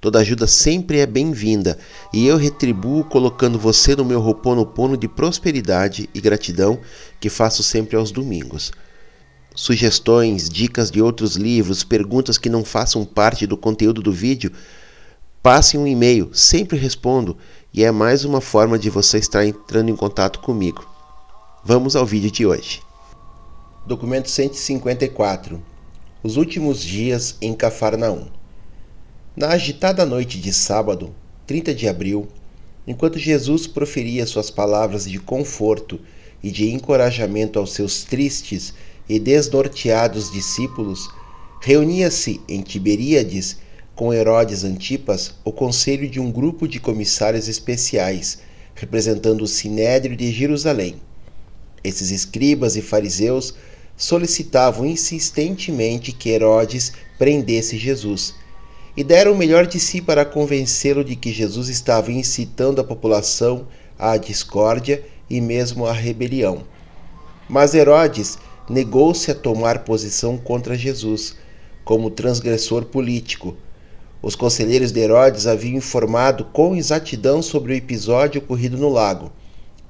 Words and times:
Toda 0.00 0.20
ajuda 0.20 0.46
sempre 0.46 0.98
é 0.98 1.06
bem-vinda 1.06 1.78
e 2.10 2.26
eu 2.26 2.38
retribuo 2.38 3.04
colocando 3.04 3.58
você 3.58 3.94
no 3.94 4.04
meu 4.04 4.18
roponopono 4.18 4.96
de 4.96 5.06
prosperidade 5.06 6.08
e 6.14 6.20
gratidão 6.22 6.80
que 7.20 7.28
faço 7.28 7.62
sempre 7.62 7.96
aos 7.96 8.10
domingos. 8.10 8.72
Sugestões, 9.54 10.48
dicas 10.48 10.90
de 10.90 11.02
outros 11.02 11.36
livros, 11.36 11.84
perguntas 11.84 12.38
que 12.38 12.48
não 12.48 12.64
façam 12.64 13.04
parte 13.04 13.46
do 13.46 13.58
conteúdo 13.58 14.00
do 14.00 14.10
vídeo, 14.10 14.50
passe 15.42 15.76
um 15.76 15.86
e-mail, 15.86 16.30
sempre 16.32 16.78
respondo 16.78 17.36
e 17.72 17.84
é 17.84 17.90
mais 17.90 18.24
uma 18.24 18.40
forma 18.40 18.78
de 18.78 18.88
você 18.88 19.18
estar 19.18 19.44
entrando 19.44 19.90
em 19.90 19.96
contato 19.96 20.40
comigo. 20.40 20.88
Vamos 21.62 21.94
ao 21.94 22.06
vídeo 22.06 22.30
de 22.30 22.46
hoje. 22.46 22.80
Documento 23.86 24.30
154 24.30 25.62
Os 26.22 26.38
últimos 26.38 26.80
dias 26.80 27.36
em 27.42 27.52
Cafarnaum. 27.52 28.39
Na 29.40 29.52
agitada 29.52 30.04
noite 30.04 30.38
de 30.38 30.52
sábado, 30.52 31.14
30 31.46 31.74
de 31.74 31.88
abril, 31.88 32.28
enquanto 32.86 33.18
Jesus 33.18 33.66
proferia 33.66 34.26
suas 34.26 34.50
palavras 34.50 35.08
de 35.08 35.18
conforto 35.18 35.98
e 36.42 36.50
de 36.50 36.70
encorajamento 36.70 37.58
aos 37.58 37.72
seus 37.72 38.04
tristes 38.04 38.74
e 39.08 39.18
desnorteados 39.18 40.30
discípulos, 40.30 41.08
reunia-se 41.62 42.38
em 42.46 42.60
Tiberíades 42.60 43.56
com 43.94 44.12
Herodes 44.12 44.62
Antipas 44.62 45.32
o 45.42 45.50
conselho 45.50 46.06
de 46.06 46.20
um 46.20 46.30
grupo 46.30 46.68
de 46.68 46.78
comissários 46.78 47.48
especiais, 47.48 48.40
representando 48.74 49.40
o 49.40 49.48
Sinédrio 49.48 50.14
de 50.18 50.30
Jerusalém. 50.30 50.96
Esses 51.82 52.10
escribas 52.10 52.76
e 52.76 52.82
fariseus 52.82 53.54
solicitavam 53.96 54.84
insistentemente 54.84 56.12
que 56.12 56.28
Herodes 56.28 56.92
prendesse 57.18 57.78
Jesus 57.78 58.38
e 58.96 59.04
deram 59.04 59.32
o 59.32 59.36
melhor 59.36 59.66
de 59.66 59.78
si 59.78 60.00
para 60.00 60.24
convencê-lo 60.24 61.04
de 61.04 61.14
que 61.14 61.32
Jesus 61.32 61.68
estava 61.68 62.10
incitando 62.10 62.80
a 62.80 62.84
população 62.84 63.66
à 63.98 64.16
discórdia 64.16 65.02
e 65.28 65.40
mesmo 65.40 65.86
à 65.86 65.92
rebelião. 65.92 66.64
Mas 67.48 67.74
Herodes 67.74 68.38
negou-se 68.68 69.30
a 69.30 69.34
tomar 69.34 69.84
posição 69.84 70.36
contra 70.36 70.76
Jesus, 70.76 71.36
como 71.84 72.10
transgressor 72.10 72.84
político. 72.84 73.56
Os 74.22 74.34
conselheiros 74.34 74.92
de 74.92 75.00
Herodes 75.00 75.46
haviam 75.46 75.76
informado 75.76 76.44
com 76.46 76.76
exatidão 76.76 77.40
sobre 77.42 77.72
o 77.72 77.76
episódio 77.76 78.40
ocorrido 78.40 78.76
no 78.76 78.88
lago, 78.88 79.32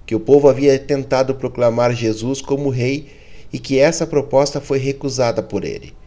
que 0.06 0.14
o 0.14 0.20
povo 0.20 0.48
havia 0.48 0.78
tentado 0.78 1.34
proclamar 1.34 1.94
Jesus 1.94 2.40
como 2.40 2.70
rei 2.70 3.08
e 3.52 3.58
que 3.58 3.78
essa 3.78 4.06
proposta 4.06 4.60
foi 4.60 4.78
recusada 4.78 5.42
por 5.42 5.64
ele 5.64 5.99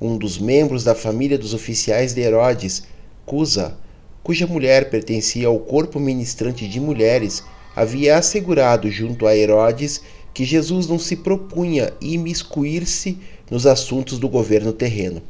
um 0.00 0.16
dos 0.16 0.38
membros 0.38 0.84
da 0.84 0.94
família 0.94 1.38
dos 1.38 1.54
oficiais 1.54 2.12
de 2.12 2.20
Herodes, 2.20 2.84
Cusa, 3.24 3.76
cuja 4.22 4.46
mulher 4.46 4.90
pertencia 4.90 5.48
ao 5.48 5.58
corpo 5.58 5.98
ministrante 5.98 6.68
de 6.68 6.80
mulheres, 6.80 7.42
havia 7.74 8.16
assegurado 8.16 8.90
junto 8.90 9.26
a 9.26 9.36
Herodes 9.36 10.00
que 10.34 10.44
Jesus 10.44 10.86
não 10.86 10.98
se 10.98 11.16
propunha 11.16 11.92
imiscuir-se 12.00 13.18
nos 13.50 13.66
assuntos 13.66 14.18
do 14.18 14.28
governo 14.28 14.72
terreno, 14.72 15.22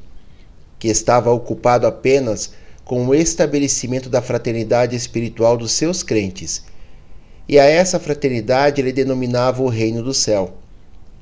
que 0.79 0.89
estava 0.89 1.31
ocupado 1.31 1.87
apenas 1.87 2.53
com 2.85 3.07
o 3.07 3.15
estabelecimento 3.15 4.09
da 4.09 4.23
fraternidade 4.23 4.97
espiritual 4.97 5.57
dos 5.57 5.73
seus 5.73 6.03
crentes. 6.03 6.65
E 7.49 7.59
a 7.59 7.65
essa 7.65 8.01
fraternidade 8.01 8.81
ele 8.81 8.93
denominava 8.93 9.63
o 9.63 9.69
reino 9.69 10.03
do 10.03 10.15
céu. 10.15 10.55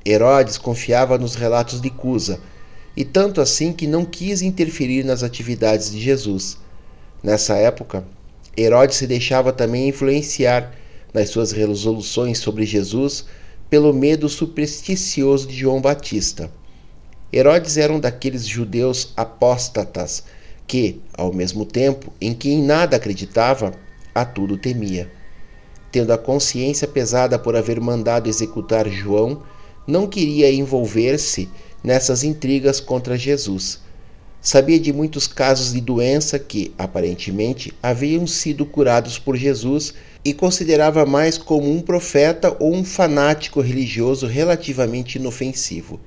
Herodes 0.05 0.57
confiava 0.57 1.17
nos 1.17 1.35
relatos 1.35 1.81
de 1.81 1.89
Cusa, 1.89 2.39
e 2.95 3.03
tanto 3.03 3.41
assim 3.41 3.73
que 3.73 3.87
não 3.87 4.05
quis 4.05 4.41
interferir 4.41 5.03
nas 5.03 5.23
atividades 5.23 5.91
de 5.91 5.99
Jesus. 5.99 6.57
Nessa 7.21 7.55
época, 7.55 8.05
Herodes 8.57 8.97
se 8.97 9.07
deixava 9.07 9.51
também 9.51 9.89
influenciar 9.89 10.73
nas 11.13 11.29
suas 11.29 11.51
resoluções 11.51 12.37
sobre 12.37 12.65
Jesus 12.65 13.25
pelo 13.69 13.93
medo 13.93 14.29
supersticioso 14.29 15.47
de 15.47 15.55
João 15.55 15.81
Batista. 15.81 16.49
Herodes 17.33 17.77
era 17.77 17.91
um 17.91 17.99
daqueles 17.99 18.47
judeus 18.47 19.11
apóstatas 19.17 20.23
que, 20.67 21.01
ao 21.17 21.33
mesmo 21.33 21.65
tempo 21.65 22.13
em 22.21 22.33
que 22.33 22.49
em 22.49 22.63
nada 22.63 22.95
acreditava, 22.95 23.73
a 24.13 24.23
tudo 24.23 24.57
temia. 24.57 25.11
Tendo 25.91 26.13
a 26.13 26.17
consciência 26.17 26.87
pesada 26.87 27.37
por 27.37 27.55
haver 27.55 27.79
mandado 27.79 28.29
executar 28.29 28.87
João, 28.89 29.43
não 29.85 30.07
queria 30.07 30.51
envolver-se 30.51 31.49
nessas 31.85 32.23
intrigas 32.23 32.79
contra 32.79 33.15
Jesus. 33.15 33.79
Sabia 34.41 34.79
de 34.79 34.91
muitos 34.91 35.27
casos 35.27 35.71
de 35.71 35.79
doença 35.79 36.39
que, 36.39 36.73
aparentemente, 36.77 37.73
haviam 37.81 38.25
sido 38.25 38.65
curados 38.65 39.19
por 39.19 39.35
Jesus 39.35 39.93
e 40.23 40.33
considerava 40.33 41.05
mais 41.05 41.37
como 41.37 41.71
um 41.71 41.81
profeta 41.81 42.55
ou 42.59 42.73
um 42.73 42.83
fanático 42.83 43.61
religioso 43.61 44.25
relativamente 44.25 45.19
inofensivo. 45.19 45.99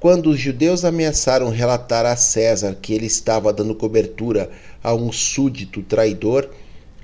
Quando 0.00 0.30
os 0.30 0.38
judeus 0.40 0.84
ameaçaram 0.84 1.48
relatar 1.48 2.04
a 2.04 2.16
César 2.16 2.76
que 2.80 2.92
ele 2.92 3.06
estava 3.06 3.52
dando 3.52 3.74
cobertura 3.74 4.50
a 4.82 4.94
um 4.94 5.12
súdito 5.12 5.82
traidor, 5.82 6.50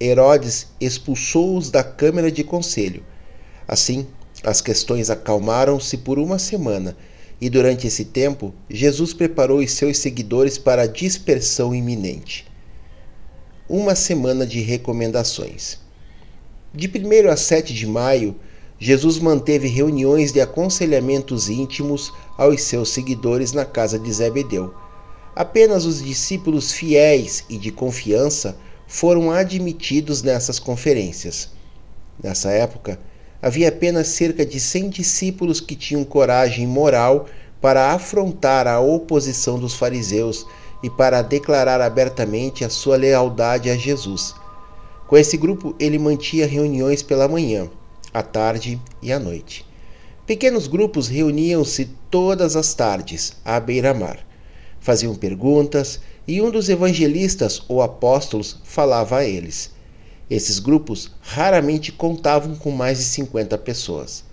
Herodes 0.01 0.69
expulsou-os 0.81 1.71
da 1.71 1.85
Câmara 1.85 2.31
de 2.31 2.43
Conselho. 2.43 3.05
Assim, 3.67 4.07
as 4.43 4.61
questões 4.61 5.11
acalmaram-se 5.11 5.97
por 5.99 6.19
uma 6.19 6.39
semana 6.39 6.97
e 7.41 7.51
durante 7.51 7.87
esse 7.87 8.05
tempo, 8.05 8.55
Jesus 8.69 9.13
preparou 9.13 9.59
os 9.59 9.73
seus 9.73 9.99
seguidores 9.99 10.57
para 10.57 10.83
a 10.83 10.87
dispersão 10.87 11.75
iminente. 11.75 12.47
Uma 13.69 13.95
semana 13.95 14.47
de 14.47 14.61
recomendações. 14.61 15.79
De 16.73 16.89
1 16.89 17.31
a 17.31 17.37
7 17.37 17.73
de 17.73 17.87
maio, 17.87 18.37
Jesus 18.79 19.19
manteve 19.19 19.69
reuniões 19.69 20.33
de 20.33 20.41
aconselhamentos 20.41 21.49
íntimos 21.49 22.13
aos 22.37 22.63
seus 22.63 22.91
seguidores 22.91 23.53
na 23.53 23.65
casa 23.65 23.99
de 23.99 24.13
Zebedeu. 24.13 24.75
Apenas 25.35 25.85
os 25.85 26.03
discípulos 26.03 26.73
fiéis 26.73 27.45
e 27.49 27.57
de 27.57 27.71
confiança 27.71 28.57
foram 28.87 29.31
admitidos 29.31 30.23
nessas 30.23 30.59
conferências. 30.59 31.51
Nessa 32.23 32.51
época, 32.51 33.01
havia 33.45 33.69
apenas 33.69 34.09
cerca 34.09 34.47
de 34.47 34.59
100 34.59 34.89
discípulos 34.89 35.61
que 35.61 35.77
tinham 35.77 36.03
coragem 36.03 36.67
moral 36.67 37.27
para 37.61 37.93
afrontar 37.93 38.67
a 38.67 38.81
oposição 38.81 39.59
dos 39.59 39.75
fariseus 39.75 40.47
e 40.83 40.89
para 40.89 41.21
declarar 41.21 41.79
abertamente 41.79 42.65
a 42.65 42.71
sua 42.71 42.97
lealdade 42.97 43.69
a 43.69 43.77
Jesus. 43.77 44.35
Com 45.07 45.19
esse 45.19 45.37
grupo, 45.37 45.77
ele 45.79 45.99
mantinha 45.99 46.47
reuniões 46.47 47.03
pela 47.03 47.29
manhã, 47.29 47.69
à 48.15 48.23
tarde 48.23 48.81
e 49.03 49.13
à 49.13 49.19
noite. 49.19 49.67
Pequenos 50.27 50.67
grupos 50.67 51.07
reuniam-se 51.07 51.91
todas 52.11 52.57
as 52.57 52.73
tardes 52.73 53.35
à 53.45 53.61
beira-mar. 53.61 54.27
Faziam 54.81 55.15
perguntas 55.15 56.01
e 56.27 56.41
um 56.41 56.51
dos 56.51 56.71
evangelistas 56.71 57.63
ou 57.69 57.83
apóstolos 57.83 58.59
falava 58.65 59.19
a 59.19 59.25
eles. 59.27 59.74
Esses 60.31 60.59
grupos 60.59 61.11
raramente 61.21 61.93
contavam 61.93 62.55
com 62.57 62.71
mais 62.71 62.99
de 62.99 63.05
50 63.05 63.59
pessoas. 63.59 64.25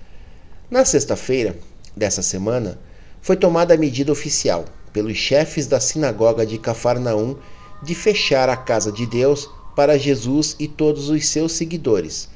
Na 0.69 0.85
sexta-feira 0.85 1.57
dessa 1.95 2.21
semana, 2.21 2.79
foi 3.21 3.35
tomada 3.35 3.73
a 3.73 3.77
medida 3.77 4.11
oficial 4.11 4.65
pelos 4.93 5.17
chefes 5.17 5.67
da 5.67 5.79
sinagoga 5.79 6.45
de 6.45 6.57
Cafarnaum 6.57 7.35
de 7.83 7.93
fechar 7.93 8.47
a 8.47 8.55
casa 8.55 8.91
de 8.91 9.05
Deus 9.05 9.49
para 9.75 9.97
Jesus 9.97 10.55
e 10.59 10.67
todos 10.67 11.09
os 11.09 11.27
seus 11.27 11.51
seguidores. 11.53 12.29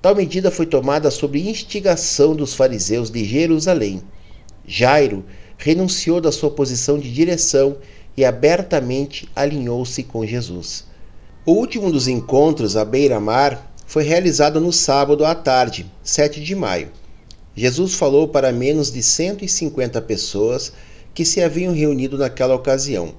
Tal 0.00 0.14
medida 0.14 0.50
foi 0.50 0.66
tomada 0.66 1.10
sob 1.10 1.40
instigação 1.40 2.34
dos 2.34 2.54
fariseus 2.54 3.10
de 3.10 3.24
Jerusalém. 3.24 4.02
Jairo 4.66 5.24
renunciou 5.56 6.20
da 6.20 6.32
sua 6.32 6.50
posição 6.50 6.98
de 6.98 7.12
direção 7.12 7.76
e 8.16 8.24
abertamente 8.24 9.28
alinhou-se 9.34 10.02
com 10.02 10.24
Jesus. 10.26 10.84
O 11.46 11.52
último 11.52 11.92
dos 11.92 12.08
encontros 12.08 12.74
à 12.74 12.86
beira-mar 12.86 13.70
foi 13.86 14.02
realizado 14.02 14.58
no 14.58 14.72
sábado 14.72 15.26
à 15.26 15.34
tarde, 15.34 15.84
7 16.02 16.42
de 16.42 16.54
maio. 16.54 16.88
Jesus 17.54 17.96
falou 17.96 18.26
para 18.26 18.50
menos 18.50 18.90
de 18.90 19.02
150 19.02 20.00
pessoas 20.00 20.72
que 21.12 21.22
se 21.22 21.42
haviam 21.42 21.74
reunido 21.74 22.16
naquela 22.16 22.54
ocasião. 22.54 23.14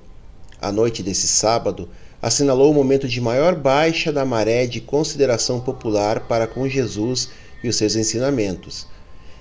A 0.60 0.72
noite 0.72 1.04
desse 1.04 1.28
sábado 1.28 1.88
assinalou 2.20 2.72
o 2.72 2.74
momento 2.74 3.08
de 3.08 3.22
maior 3.22 3.54
baixa 3.54 4.12
da 4.12 4.26
maré 4.26 4.66
de 4.66 4.82
consideração 4.82 5.60
popular 5.60 6.22
para 6.22 6.48
com 6.48 6.68
Jesus 6.68 7.30
e 7.64 7.70
os 7.70 7.76
seus 7.76 7.96
ensinamentos. 7.96 8.88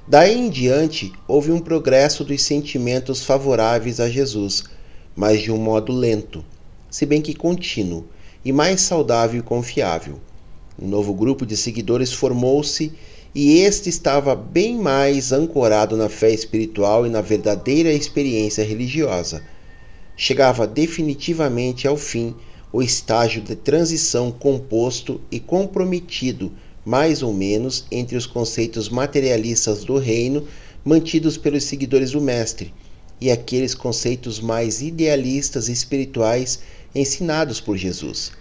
Daí 0.07 0.39
em 0.39 0.51
diante, 0.51 1.11
houve 1.27 1.51
um 1.51 1.59
progresso 1.59 2.23
dos 2.23 2.43
sentimentos 2.43 3.25
favoráveis 3.25 3.99
a 3.99 4.11
Jesus, 4.11 4.65
mas 5.17 5.41
de 5.41 5.51
um 5.51 5.57
modo 5.57 5.91
lento, 5.91 6.45
se 6.91 7.07
bem 7.07 7.23
que 7.23 7.35
contínuo, 7.35 8.05
e 8.45 8.53
mais 8.53 8.83
saudável 8.83 9.41
e 9.41 9.43
confiável. 9.43 10.21
Um 10.81 10.89
novo 10.89 11.15
grupo 11.15 11.47
de 11.47 11.57
seguidores 11.57 12.13
formou-se 12.13 12.93
e 13.35 13.61
este 13.61 13.89
estava 13.89 14.35
bem 14.37 14.77
mais 14.77 15.33
ancorado 15.33 15.97
na 15.97 16.09
fé 16.09 16.31
espiritual 16.31 17.07
e 17.07 17.11
na 17.11 17.21
verdadeira 17.21 17.93
experiência 17.93 18.65
religiosa. 18.65 19.43
Chegava 20.17 20.67
definitivamente 20.67 21.89
ao 21.89 21.97
fim 21.97 22.35
o 22.73 22.83
estágio 22.83 23.41
de 23.41 23.57
transição 23.57 24.31
composto 24.31 25.21
e 25.31 25.41
comprometido, 25.41 26.53
mais 26.85 27.23
ou 27.23 27.33
menos, 27.33 27.87
entre 27.91 28.17
os 28.17 28.27
conceitos 28.27 28.89
materialistas 28.89 29.85
do 29.85 29.97
reino 29.97 30.47
mantidos 30.85 31.39
pelos 31.39 31.65
seguidores 31.65 32.11
do 32.11 32.21
Mestre 32.21 32.75
e 33.21 33.31
aqueles 33.31 33.75
conceitos 33.75 34.39
mais 34.39 34.83
idealistas 34.83 35.69
e 35.69 35.73
espirituais 35.73 36.61
ensinados 36.95 37.61
por 37.61 37.77
Jesus. 37.77 38.33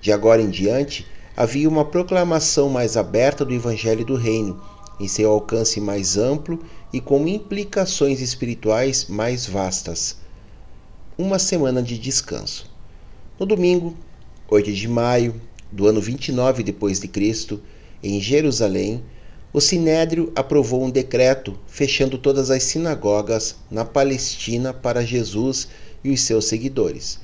De 0.00 0.12
agora 0.12 0.40
em 0.40 0.50
diante, 0.50 1.06
havia 1.36 1.68
uma 1.68 1.84
proclamação 1.84 2.68
mais 2.68 2.96
aberta 2.96 3.44
do 3.44 3.54
Evangelho 3.54 4.04
do 4.04 4.14
Reino, 4.14 4.62
em 5.00 5.08
seu 5.08 5.30
alcance 5.30 5.80
mais 5.80 6.16
amplo 6.16 6.60
e 6.92 7.00
com 7.00 7.26
implicações 7.26 8.20
espirituais 8.20 9.06
mais 9.08 9.46
vastas. 9.46 10.16
Uma 11.16 11.38
semana 11.38 11.82
de 11.82 11.98
descanso. 11.98 12.70
No 13.38 13.46
domingo, 13.46 13.96
8 14.48 14.72
de 14.72 14.88
maio 14.88 15.40
do 15.70 15.86
ano 15.86 16.00
29 16.00 16.62
depois 16.62 16.98
de 16.98 17.08
Cristo, 17.08 17.60
em 18.02 18.20
Jerusalém, 18.20 19.02
o 19.52 19.60
Sinédrio 19.60 20.32
aprovou 20.36 20.84
um 20.84 20.90
decreto 20.90 21.58
fechando 21.66 22.18
todas 22.18 22.50
as 22.50 22.62
sinagogas 22.62 23.56
na 23.70 23.84
Palestina 23.84 24.72
para 24.72 25.04
Jesus 25.04 25.68
e 26.04 26.10
os 26.10 26.20
seus 26.20 26.46
seguidores. 26.46 27.18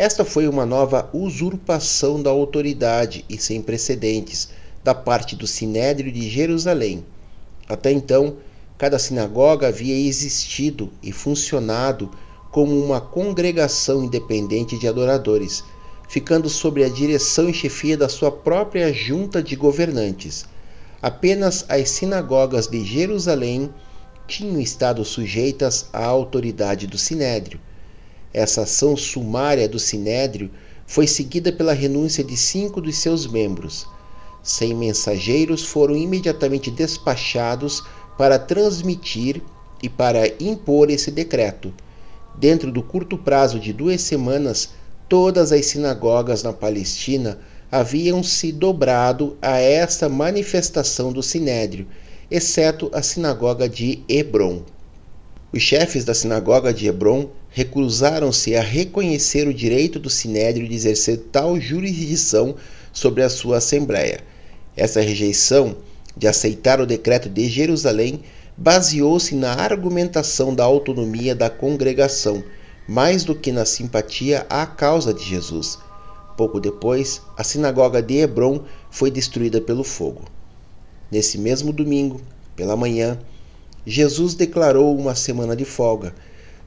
Esta 0.00 0.24
foi 0.24 0.48
uma 0.48 0.64
nova 0.64 1.10
usurpação 1.12 2.22
da 2.22 2.30
autoridade 2.30 3.22
e 3.28 3.36
sem 3.36 3.60
precedentes 3.60 4.48
da 4.82 4.94
parte 4.94 5.36
do 5.36 5.46
Sinédrio 5.46 6.10
de 6.10 6.26
Jerusalém. 6.26 7.04
Até 7.68 7.92
então, 7.92 8.38
cada 8.78 8.98
sinagoga 8.98 9.68
havia 9.68 9.94
existido 9.94 10.90
e 11.02 11.12
funcionado 11.12 12.10
como 12.50 12.82
uma 12.82 12.98
congregação 12.98 14.02
independente 14.02 14.78
de 14.78 14.88
adoradores, 14.88 15.62
ficando 16.08 16.48
sob 16.48 16.82
a 16.82 16.88
direção 16.88 17.50
e 17.50 17.52
chefia 17.52 17.94
da 17.94 18.08
sua 18.08 18.32
própria 18.32 18.90
junta 18.94 19.42
de 19.42 19.54
governantes. 19.54 20.46
Apenas 21.02 21.66
as 21.68 21.90
sinagogas 21.90 22.66
de 22.66 22.82
Jerusalém 22.82 23.68
tinham 24.26 24.58
estado 24.58 25.04
sujeitas 25.04 25.90
à 25.92 26.06
autoridade 26.06 26.86
do 26.86 26.96
Sinédrio. 26.96 27.60
Essa 28.32 28.62
ação 28.62 28.96
sumária 28.96 29.68
do 29.68 29.78
Sinédrio 29.78 30.50
foi 30.86 31.06
seguida 31.06 31.52
pela 31.52 31.72
renúncia 31.72 32.22
de 32.22 32.36
cinco 32.36 32.80
dos 32.80 32.96
seus 32.96 33.26
membros. 33.26 33.86
Cem 34.42 34.74
mensageiros 34.74 35.64
foram 35.64 35.96
imediatamente 35.96 36.70
despachados 36.70 37.82
para 38.16 38.38
transmitir 38.38 39.42
e 39.82 39.88
para 39.88 40.28
impor 40.42 40.90
esse 40.90 41.10
decreto. 41.10 41.72
Dentro 42.36 42.70
do 42.70 42.82
curto 42.82 43.18
prazo 43.18 43.58
de 43.58 43.72
duas 43.72 44.00
semanas, 44.00 44.70
todas 45.08 45.52
as 45.52 45.66
sinagogas 45.66 46.42
na 46.42 46.52
Palestina 46.52 47.38
haviam 47.70 48.22
se 48.22 48.52
dobrado 48.52 49.36
a 49.42 49.58
esta 49.58 50.08
manifestação 50.08 51.12
do 51.12 51.22
sinédrio, 51.22 51.86
exceto 52.30 52.90
a 52.92 53.02
sinagoga 53.02 53.68
de 53.68 54.02
Hebron. 54.08 54.62
Os 55.52 55.62
chefes 55.62 56.04
da 56.04 56.14
sinagoga 56.14 56.72
de 56.72 56.86
Hebron 56.86 57.28
recusaram-se 57.50 58.54
a 58.54 58.62
reconhecer 58.62 59.48
o 59.48 59.54
direito 59.54 59.98
do 59.98 60.08
sinédrio 60.08 60.68
de 60.68 60.74
exercer 60.74 61.18
tal 61.32 61.60
jurisdição 61.60 62.54
sobre 62.92 63.22
a 63.22 63.28
sua 63.28 63.58
assembleia. 63.58 64.20
Essa 64.76 65.00
rejeição 65.00 65.76
de 66.16 66.28
aceitar 66.28 66.80
o 66.80 66.86
decreto 66.86 67.28
de 67.28 67.48
Jerusalém 67.48 68.22
baseou-se 68.56 69.34
na 69.34 69.54
argumentação 69.54 70.54
da 70.54 70.64
autonomia 70.64 71.34
da 71.34 71.50
congregação, 71.50 72.44
mais 72.86 73.24
do 73.24 73.34
que 73.34 73.50
na 73.50 73.64
simpatia 73.64 74.46
à 74.48 74.66
causa 74.66 75.14
de 75.14 75.24
Jesus. 75.24 75.78
Pouco 76.36 76.60
depois, 76.60 77.20
a 77.36 77.44
sinagoga 77.44 78.02
de 78.02 78.18
Hebron 78.18 78.62
foi 78.90 79.10
destruída 79.10 79.60
pelo 79.60 79.84
fogo. 79.84 80.24
Nesse 81.10 81.38
mesmo 81.38 81.72
domingo, 81.72 82.20
pela 82.54 82.76
manhã, 82.76 83.18
Jesus 83.86 84.34
declarou 84.34 84.96
uma 84.96 85.14
semana 85.14 85.56
de 85.56 85.64
folga, 85.64 86.14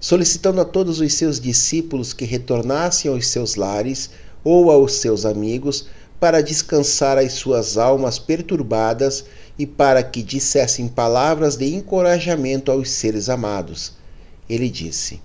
solicitando 0.04 0.60
a 0.60 0.66
todos 0.66 1.00
os 1.00 1.14
seus 1.14 1.40
discípulos 1.40 2.12
que 2.12 2.26
retornassem 2.26 3.10
aos 3.10 3.26
seus 3.26 3.56
lares 3.56 4.10
ou 4.44 4.70
aos 4.70 4.96
seus 4.96 5.26
amigos 5.26 5.86
para 6.20 6.44
descansar 6.44 7.18
as 7.18 7.32
suas 7.32 7.78
almas 7.78 8.20
perturbadas 8.20 9.24
e 9.58 9.66
para 9.66 10.04
que 10.04 10.22
dissessem 10.22 10.90
palavras 10.90 11.56
de 11.56 11.74
encorajamento 11.74 12.70
aos 12.70 12.90
seres 12.90 13.30
amados. 13.30 13.94
Ele 14.50 14.70
disse: 14.70 15.22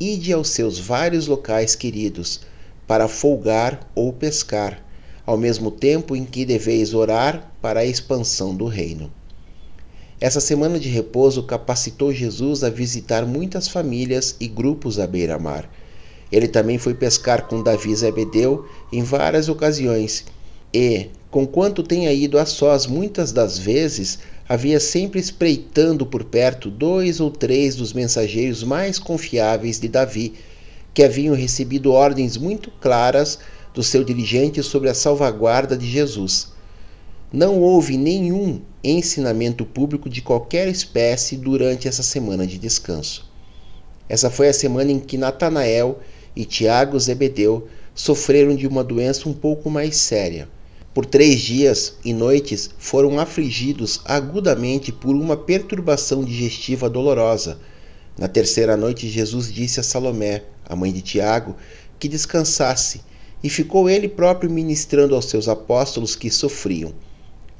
Ide 0.00 0.32
aos 0.32 0.48
seus 0.48 0.80
vários 0.80 1.28
locais 1.28 1.76
queridos 1.76 2.40
para 2.88 3.06
folgar 3.06 3.88
ou 3.94 4.12
pescar, 4.12 4.84
ao 5.24 5.38
mesmo 5.38 5.70
tempo 5.70 6.16
em 6.16 6.24
que 6.24 6.44
deveis 6.44 6.92
orar 6.92 7.52
para 7.62 7.78
a 7.78 7.86
expansão 7.86 8.52
do 8.52 8.66
reino. 8.66 9.12
Essa 10.22 10.38
semana 10.38 10.78
de 10.78 10.88
repouso 10.88 11.42
capacitou 11.42 12.12
Jesus 12.12 12.62
a 12.62 12.70
visitar 12.70 13.26
muitas 13.26 13.66
famílias 13.66 14.36
e 14.38 14.46
grupos 14.46 15.00
à 15.00 15.04
beira-mar. 15.04 15.68
Ele 16.30 16.46
também 16.46 16.78
foi 16.78 16.94
pescar 16.94 17.48
com 17.48 17.60
Davi 17.60 17.92
Zebedeu 17.92 18.64
em 18.92 19.02
várias 19.02 19.48
ocasiões 19.48 20.24
e, 20.72 21.08
conquanto 21.28 21.82
tenha 21.82 22.12
ido 22.12 22.38
a 22.38 22.46
sós 22.46 22.86
muitas 22.86 23.32
das 23.32 23.58
vezes, 23.58 24.20
havia 24.48 24.78
sempre 24.78 25.18
espreitando 25.18 26.06
por 26.06 26.22
perto 26.22 26.70
dois 26.70 27.18
ou 27.18 27.28
três 27.28 27.74
dos 27.74 27.92
mensageiros 27.92 28.62
mais 28.62 29.00
confiáveis 29.00 29.80
de 29.80 29.88
Davi, 29.88 30.34
que 30.94 31.02
haviam 31.02 31.34
recebido 31.34 31.90
ordens 31.90 32.36
muito 32.36 32.70
claras 32.80 33.40
do 33.74 33.82
seu 33.82 34.04
dirigente 34.04 34.62
sobre 34.62 34.88
a 34.88 34.94
salvaguarda 34.94 35.76
de 35.76 35.90
Jesus. 35.90 36.52
Não 37.32 37.58
houve 37.58 37.96
nenhum 37.96 38.60
ensinamento 38.82 39.64
público 39.64 40.08
de 40.08 40.20
qualquer 40.20 40.68
espécie 40.68 41.36
durante 41.36 41.86
essa 41.86 42.02
semana 42.02 42.46
de 42.46 42.58
descanso. 42.58 43.30
Essa 44.08 44.30
foi 44.30 44.48
a 44.48 44.52
semana 44.52 44.90
em 44.90 44.98
que 44.98 45.16
Natanael 45.16 46.00
e 46.34 46.44
Tiago 46.44 46.98
Zebedeu 46.98 47.68
sofreram 47.94 48.56
de 48.56 48.66
uma 48.66 48.82
doença 48.82 49.28
um 49.28 49.32
pouco 49.32 49.70
mais 49.70 49.96
séria. 49.96 50.48
Por 50.92 51.06
três 51.06 51.40
dias 51.40 51.94
e 52.04 52.12
noites 52.12 52.70
foram 52.76 53.18
afligidos 53.18 54.00
agudamente 54.04 54.92
por 54.92 55.14
uma 55.14 55.36
perturbação 55.36 56.22
digestiva 56.22 56.90
dolorosa. 56.90 57.58
Na 58.18 58.28
terceira 58.28 58.76
noite, 58.76 59.08
Jesus 59.08 59.50
disse 59.50 59.80
a 59.80 59.82
Salomé, 59.82 60.42
a 60.66 60.76
mãe 60.76 60.92
de 60.92 61.00
Tiago, 61.00 61.56
que 61.98 62.08
descansasse, 62.08 63.00
e 63.42 63.48
ficou 63.48 63.88
ele 63.88 64.08
próprio 64.08 64.50
ministrando 64.50 65.14
aos 65.14 65.26
seus 65.26 65.48
apóstolos 65.48 66.14
que 66.14 66.30
sofriam. 66.30 66.92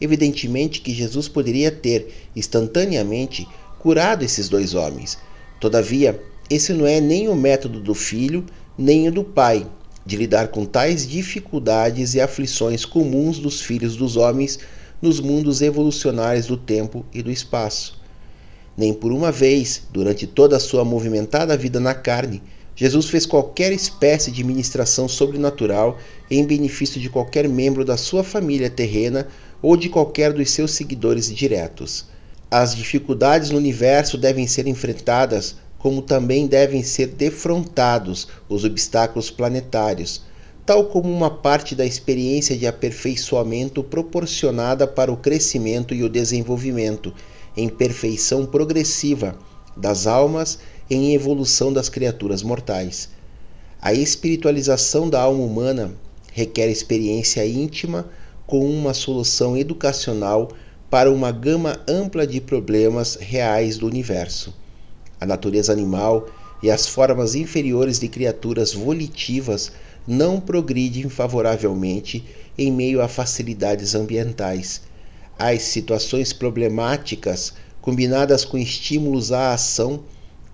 Evidentemente 0.03 0.81
que 0.81 0.93
Jesus 0.93 1.29
poderia 1.29 1.71
ter, 1.71 2.13
instantaneamente, 2.35 3.47
curado 3.79 4.25
esses 4.25 4.49
dois 4.49 4.75
homens. 4.75 5.17
Todavia, 5.61 6.21
esse 6.51 6.73
não 6.73 6.85
é 6.85 7.01
nem 7.01 7.29
o 7.29 7.37
método 7.37 7.79
do 7.79 7.95
filho, 7.95 8.45
nem 8.77 9.07
o 9.07 9.13
do 9.13 9.23
pai, 9.23 9.65
de 10.05 10.17
lidar 10.17 10.49
com 10.49 10.65
tais 10.65 11.09
dificuldades 11.09 12.15
e 12.15 12.21
aflições 12.21 12.85
comuns 12.85 13.39
dos 13.39 13.61
filhos 13.61 13.95
dos 13.95 14.17
homens 14.17 14.59
nos 15.01 15.21
mundos 15.21 15.63
evolucionários 15.63 16.47
do 16.47 16.57
tempo 16.57 17.07
e 17.15 17.23
do 17.23 17.31
espaço. 17.31 18.03
Nem 18.77 18.93
por 18.93 19.13
uma 19.13 19.31
vez, 19.31 19.83
durante 19.93 20.27
toda 20.27 20.57
a 20.57 20.61
sua 20.61 20.85
movimentada 20.85 21.57
vida 21.57 21.79
na 21.79 21.95
carne, 21.95 22.43
Jesus 22.75 23.07
fez 23.07 23.25
qualquer 23.25 23.71
espécie 23.71 24.33
de 24.33 24.43
ministração 24.43 25.07
sobrenatural 25.07 25.97
em 26.29 26.45
benefício 26.45 27.01
de 27.01 27.09
qualquer 27.09 27.49
membro 27.49 27.85
da 27.85 27.97
sua 27.97 28.25
família 28.25 28.69
terrena 28.69 29.29
ou 29.63 29.77
de 29.77 29.89
qualquer 29.89 30.33
dos 30.33 30.51
seus 30.51 30.73
seguidores 30.73 31.33
diretos. 31.33 32.05
As 32.51 32.75
dificuldades 32.75 33.51
no 33.51 33.57
universo 33.57 34.19
devem 34.19 34.47
ser 34.47 34.67
enfrentadas, 34.67 35.57
como 35.79 36.03
também 36.03 36.47
devem 36.47 36.83
ser 36.83 37.07
defrontados 37.07 38.29
os 38.49 38.65
obstáculos 38.65 39.31
planetários, 39.31 40.23
tal 40.67 40.85
como 40.87 41.11
uma 41.11 41.31
parte 41.31 41.75
da 41.75 41.87
experiência 41.87 42.57
de 42.57 42.67
aperfeiçoamento 42.67 43.83
proporcionada 43.83 44.87
para 44.87 45.11
o 45.13 45.17
crescimento 45.17 45.95
e 45.95 46.03
o 46.03 46.09
desenvolvimento 46.09 47.15
em 47.57 47.69
perfeição 47.69 48.47
progressiva 48.47 49.37
das 49.77 50.07
almas 50.07 50.59
em 50.91 51.15
evolução 51.15 51.73
das 51.73 51.89
criaturas 51.89 52.43
mortais. 52.43 53.09
A 53.81 53.93
espiritualização 53.93 55.09
da 55.09 55.21
alma 55.23 55.43
humana 55.43 55.95
requer 56.33 56.69
experiência 56.69 57.45
íntima 57.47 58.09
com 58.53 58.69
uma 58.69 58.93
solução 58.93 59.57
educacional 59.57 60.51
para 60.91 61.11
uma 61.11 61.33
gama 61.33 61.81
ampla 61.89 62.27
de 62.27 62.39
problemas 62.39 63.17
reais 63.19 63.79
do 63.79 63.87
universo. 63.87 64.55
A 65.19 65.25
natureza 65.25 65.73
animal 65.73 66.27
e 66.63 66.71
as 66.71 66.87
formas 66.87 67.35
inferiores 67.35 67.99
de 67.99 68.09
criaturas 68.09 68.75
volitivas 68.75 69.73
não 70.07 70.39
progridem 70.39 71.09
favoravelmente 71.09 72.27
em 72.59 72.71
meio 72.71 73.01
a 73.01 73.09
facilidades 73.09 73.95
ambientais. 73.95 74.83
As 75.39 75.63
situações 75.63 76.35
problemáticas, 76.35 77.55
combinadas 77.81 78.45
com 78.45 78.59
estímulos 78.59 79.33
à 79.33 79.55
ação, 79.55 80.05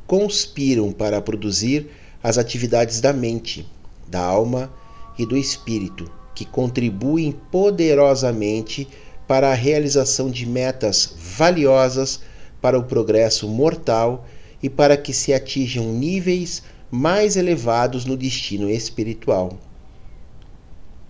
conspiram 0.06 0.92
para 0.92 1.20
produzir 1.20 1.90
as 2.22 2.38
atividades 2.38 3.00
da 3.00 3.12
mente, 3.12 3.66
da 4.06 4.20
alma 4.20 4.72
e 5.18 5.26
do 5.26 5.36
espírito, 5.36 6.08
que 6.38 6.44
contribuem 6.44 7.32
poderosamente 7.50 8.86
para 9.26 9.50
a 9.50 9.54
realização 9.54 10.30
de 10.30 10.46
metas 10.46 11.12
valiosas 11.18 12.20
para 12.62 12.78
o 12.78 12.84
progresso 12.84 13.48
mortal 13.48 14.24
e 14.62 14.70
para 14.70 14.96
que 14.96 15.12
se 15.12 15.34
atinjam 15.34 15.92
níveis 15.92 16.62
mais 16.92 17.36
elevados 17.36 18.04
no 18.04 18.16
destino 18.16 18.70
espiritual. 18.70 19.58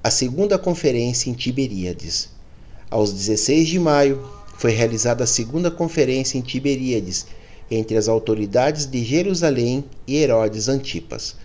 A 0.02 0.10
segunda 0.10 0.58
conferência 0.58 1.28
em 1.28 1.34
Tiberíades. 1.34 2.30
Aos 2.90 3.12
16 3.12 3.68
de 3.68 3.78
maio 3.78 4.26
foi 4.56 4.70
realizada 4.70 5.24
a 5.24 5.26
segunda 5.26 5.70
conferência 5.70 6.38
em 6.38 6.40
Tiberíades 6.40 7.26
entre 7.70 7.98
as 7.98 8.08
autoridades 8.08 8.86
de 8.86 9.04
Jerusalém 9.04 9.84
e 10.06 10.16
Herodes 10.16 10.70
Antipas. 10.70 11.36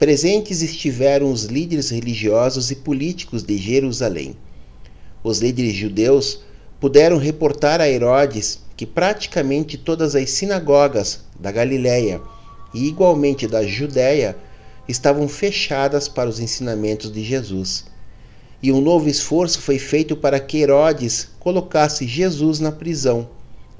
Presentes 0.00 0.62
estiveram 0.62 1.30
os 1.30 1.44
líderes 1.44 1.90
religiosos 1.90 2.72
e 2.72 2.74
políticos 2.74 3.44
de 3.44 3.56
Jerusalém. 3.56 4.34
Os 5.22 5.40
líderes 5.40 5.74
judeus 5.74 6.40
puderam 6.80 7.18
reportar 7.18 7.80
a 7.80 7.88
Herodes 7.88 8.60
que 8.76 8.84
praticamente 8.84 9.78
todas 9.78 10.16
as 10.16 10.30
sinagogas 10.30 11.20
da 11.38 11.52
Galiléia 11.52 12.20
e 12.74 12.88
igualmente 12.88 13.46
da 13.46 13.62
Judéia 13.62 14.36
estavam 14.88 15.28
fechadas 15.28 16.08
para 16.08 16.28
os 16.28 16.40
ensinamentos 16.40 17.12
de 17.12 17.22
Jesus. 17.22 17.84
E 18.62 18.72
um 18.72 18.80
novo 18.80 19.08
esforço 19.08 19.60
foi 19.60 19.78
feito 19.78 20.16
para 20.16 20.40
que 20.40 20.58
Herodes 20.58 21.28
colocasse 21.38 22.06
Jesus 22.06 22.58
na 22.58 22.72
prisão 22.72 23.28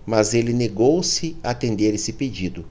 mas 0.07 0.35
ele 0.35 0.53
negou-se 0.53 1.37
a 1.43 1.51
atender 1.51 1.95
esse 1.95 2.13
pedido. 2.13 2.65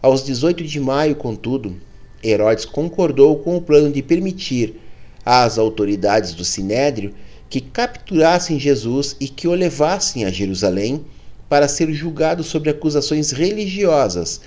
Aos 0.00 0.24
18 0.24 0.62
de 0.62 0.78
maio, 0.78 1.16
contudo, 1.16 1.76
Herodes 2.22 2.64
concordou 2.64 3.38
com 3.38 3.56
o 3.56 3.62
plano 3.62 3.90
de 3.90 4.02
permitir 4.02 4.80
às 5.24 5.58
autoridades 5.58 6.34
do 6.34 6.44
Sinédrio 6.44 7.14
que 7.48 7.60
capturassem 7.60 8.58
Jesus 8.58 9.16
e 9.18 9.28
que 9.28 9.48
o 9.48 9.52
levassem 9.52 10.24
a 10.24 10.30
Jerusalém 10.30 11.04
para 11.48 11.66
ser 11.66 11.92
julgado 11.92 12.44
sobre 12.44 12.70
acusações 12.70 13.32
religiosas, 13.32 14.40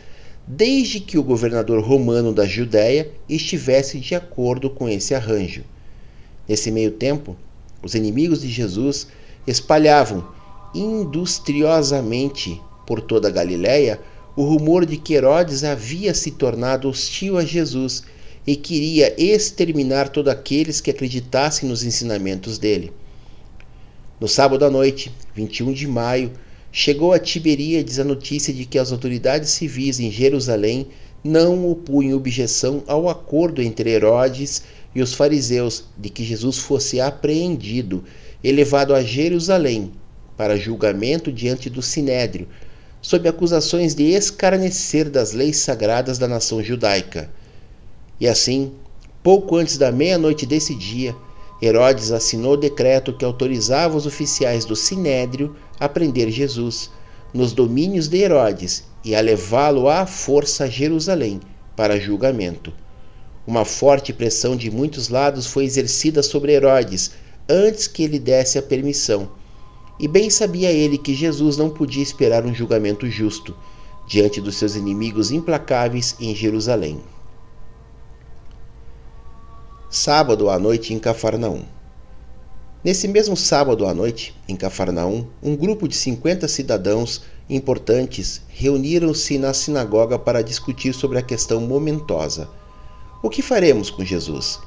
desde 0.48 1.00
que 1.00 1.18
o 1.18 1.24
governador 1.24 1.84
romano 1.84 2.34
da 2.34 2.46
Judéia 2.46 3.12
estivesse 3.27 4.00
de 4.00 4.15
acordo 4.15 4.70
com 4.70 4.88
esse 4.88 5.13
arranjo. 5.13 5.63
Nesse 6.48 6.72
meio 6.72 6.92
tempo, 6.92 7.36
os 7.82 7.94
inimigos 7.94 8.42
de 8.42 8.50
Jesus 8.50 9.08
espalhavam 9.46 10.25
industriosamente 10.74 12.62
por 12.88 13.01
toda 13.01 13.27
a 13.27 13.32
Galiléia 13.32 14.00
o 14.36 14.44
rumor 14.44 14.86
de 14.86 14.98
que 14.98 15.13
Herodes 15.13 15.63
havia 15.63 16.13
se 16.13 16.32
tornado 16.32 16.90
hostil 16.90 17.38
a 17.38 17.46
Jesus 17.46 18.04
e 18.46 18.56
queria 18.56 19.13
exterminar 19.18 20.10
todos 20.10 20.32
aqueles 20.32 20.82
que 20.82 20.92
acreditassem 20.92 21.70
nos 21.70 21.84
ensinamentos 21.84 22.58
dele. 22.58 22.92
No 24.20 24.28
sábado 24.28 24.66
à 24.66 24.70
noite, 24.70 25.12
21 25.36 25.74
de 25.74 25.88
maio, 25.88 26.32
chegou 26.72 27.13
a 27.13 27.20
Tiberíades 27.20 28.00
a 28.00 28.04
notícia 28.04 28.54
de 28.54 28.66
que 28.66 28.80
as 28.80 28.92
autoridades 28.92 29.52
civis 29.52 30.00
em 30.00 30.12
Jerusalém 30.12 30.88
não 31.24 31.70
opunham 31.70 32.18
objeção 32.18 32.84
ao 32.88 33.08
acordo 33.08 33.62
entre 33.62 33.92
Herodes 33.92 34.63
e 34.94 35.02
os 35.02 35.13
fariseus 35.13 35.86
de 35.98 36.10
que 36.10 36.24
Jesus 36.24 36.58
fosse 36.58 37.00
apreendido 37.00 38.04
e 38.44 38.52
levado 38.52 38.94
a 38.94 39.02
Jerusalém 39.02 39.92
para 40.36 40.58
julgamento 40.58 41.32
diante 41.32 41.70
do 41.70 41.82
sinédrio, 41.82 42.48
sob 43.03 43.27
acusações 43.27 43.93
de 43.93 44.05
escarnecer 44.12 45.10
das 45.10 45.33
leis 45.33 45.57
sagradas 45.57 46.17
da 46.17 46.25
nação 46.25 46.63
judaica. 46.63 47.29
E 48.17 48.25
assim, 48.27 48.72
pouco 49.22 49.57
antes 49.57 49.77
da 49.77 49.91
meia-noite 49.91 50.45
desse 50.45 50.74
dia, 50.74 51.13
Herodes 51.62 52.13
assinou 52.13 52.53
o 52.53 52.57
decreto 52.57 53.12
que 53.12 53.25
autorizava 53.25 53.98
os 53.98 54.05
oficiais 54.05 54.63
do 54.63 54.75
sinédrio 54.75 55.53
a 55.77 55.89
prender 55.89 56.31
Jesus 56.31 56.89
nos 57.33 57.51
domínios 57.51 58.07
de 58.07 58.19
Herodes 58.19 58.86
e 59.03 59.13
a 59.13 59.19
levá-lo 59.19 59.89
à 59.89 60.05
força 60.05 60.63
a 60.63 60.67
Jerusalém 60.67 61.41
para 61.75 62.00
julgamento. 62.00 62.72
Uma 63.45 63.65
forte 63.65 64.13
pressão 64.13 64.55
de 64.55 64.72
muitos 64.72 65.10
lados 65.10 65.45
foi 65.45 65.65
exercida 65.65 66.24
sobre 66.24 66.53
Herodes 66.53 67.12
antes 67.50 67.86
que 67.86 68.03
ele 68.03 68.17
desse 68.17 68.57
a 68.57 68.62
permissão 68.62 69.29
e 70.00 70.08
bem 70.08 70.30
sabia 70.30 70.72
ele 70.72 70.98
que 70.98 71.14
Jesus 71.14 71.58
não 71.58 71.70
podia 71.70 72.02
esperar 72.02 72.46
um 72.46 72.54
julgamento 72.54 73.10
justo 73.10 73.56
diante 74.08 74.42
dos 74.42 74.58
seus 74.58 74.76
inimigos 74.76 75.32
implacáveis 75.32 76.16
em 76.20 76.36
Jerusalém. 76.36 77.02
Sábado 79.90 80.50
à 80.50 80.58
noite 80.58 80.94
em 80.94 81.00
Cafarnaum. 81.00 81.64
Nesse 82.84 83.08
mesmo 83.08 83.38
sábado 83.38 83.86
à 83.86 83.94
noite, 83.94 84.36
em 84.50 84.56
Cafarnaum, 84.56 85.26
um 85.42 85.56
grupo 85.56 85.88
de 85.88 85.96
50 85.96 86.48
cidadãos 86.48 87.22
importantes 87.50 88.42
reuniram-se 88.50 89.38
na 89.38 89.54
sinagoga 89.54 90.18
para 90.20 90.42
discutir 90.42 90.94
sobre 90.94 91.18
a 91.18 91.22
questão 91.22 91.62
momentosa: 91.62 92.50
o 93.22 93.30
que 93.30 93.42
faremos 93.42 93.90
com 93.90 94.04
Jesus? 94.04 94.60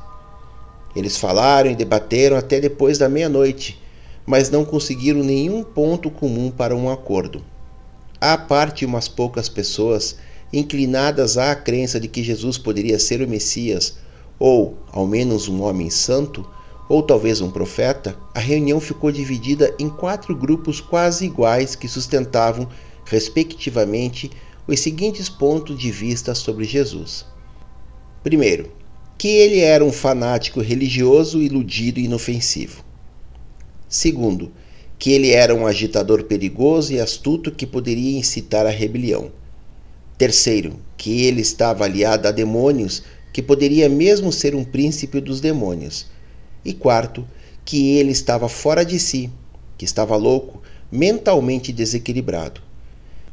Eles 0.94 1.18
falaram 1.18 1.70
e 1.70 1.76
debateram 1.76 2.38
até 2.38 2.58
depois 2.58 2.96
da 2.96 3.06
meia-noite 3.06 3.82
mas 4.26 4.50
não 4.50 4.64
conseguiram 4.64 5.22
nenhum 5.22 5.62
ponto 5.62 6.10
comum 6.10 6.50
para 6.50 6.74
um 6.74 6.90
acordo. 6.90 7.42
À 8.20 8.36
parte 8.36 8.84
umas 8.84 9.08
poucas 9.08 9.48
pessoas 9.48 10.16
inclinadas 10.52 11.38
à 11.38 11.54
crença 11.54 12.00
de 12.00 12.08
que 12.08 12.22
Jesus 12.22 12.58
poderia 12.58 12.98
ser 12.98 13.20
o 13.20 13.28
Messias, 13.28 13.98
ou 14.38 14.76
ao 14.90 15.06
menos 15.06 15.48
um 15.48 15.62
homem 15.62 15.90
santo, 15.90 16.48
ou 16.88 17.02
talvez 17.02 17.40
um 17.40 17.50
profeta, 17.50 18.16
a 18.34 18.38
reunião 18.38 18.80
ficou 18.80 19.10
dividida 19.10 19.74
em 19.78 19.88
quatro 19.88 20.34
grupos 20.36 20.80
quase 20.80 21.24
iguais 21.24 21.74
que 21.74 21.88
sustentavam, 21.88 22.68
respectivamente, 23.04 24.30
os 24.66 24.80
seguintes 24.80 25.28
pontos 25.28 25.78
de 25.78 25.90
vista 25.90 26.34
sobre 26.34 26.64
Jesus. 26.64 27.24
Primeiro, 28.22 28.70
que 29.18 29.28
ele 29.28 29.60
era 29.60 29.84
um 29.84 29.92
fanático 29.92 30.60
religioso 30.60 31.40
iludido 31.40 31.98
e 31.98 32.04
inofensivo. 32.04 32.85
Segundo, 33.88 34.52
que 34.98 35.12
ele 35.12 35.30
era 35.30 35.54
um 35.54 35.66
agitador 35.66 36.24
perigoso 36.24 36.92
e 36.92 37.00
astuto 37.00 37.50
que 37.50 37.66
poderia 37.66 38.18
incitar 38.18 38.66
a 38.66 38.70
rebelião. 38.70 39.30
Terceiro, 40.18 40.76
que 40.96 41.24
ele 41.24 41.42
estava 41.42 41.84
aliado 41.84 42.26
a 42.26 42.30
demônios, 42.30 43.02
que 43.32 43.42
poderia 43.42 43.88
mesmo 43.88 44.32
ser 44.32 44.54
um 44.54 44.64
príncipe 44.64 45.20
dos 45.20 45.40
demônios. 45.40 46.06
E 46.64 46.72
quarto, 46.72 47.26
que 47.64 47.96
ele 47.96 48.12
estava 48.12 48.48
fora 48.48 48.84
de 48.84 48.98
si, 48.98 49.30
que 49.76 49.84
estava 49.84 50.16
louco, 50.16 50.62
mentalmente 50.90 51.72
desequilibrado. 51.72 52.62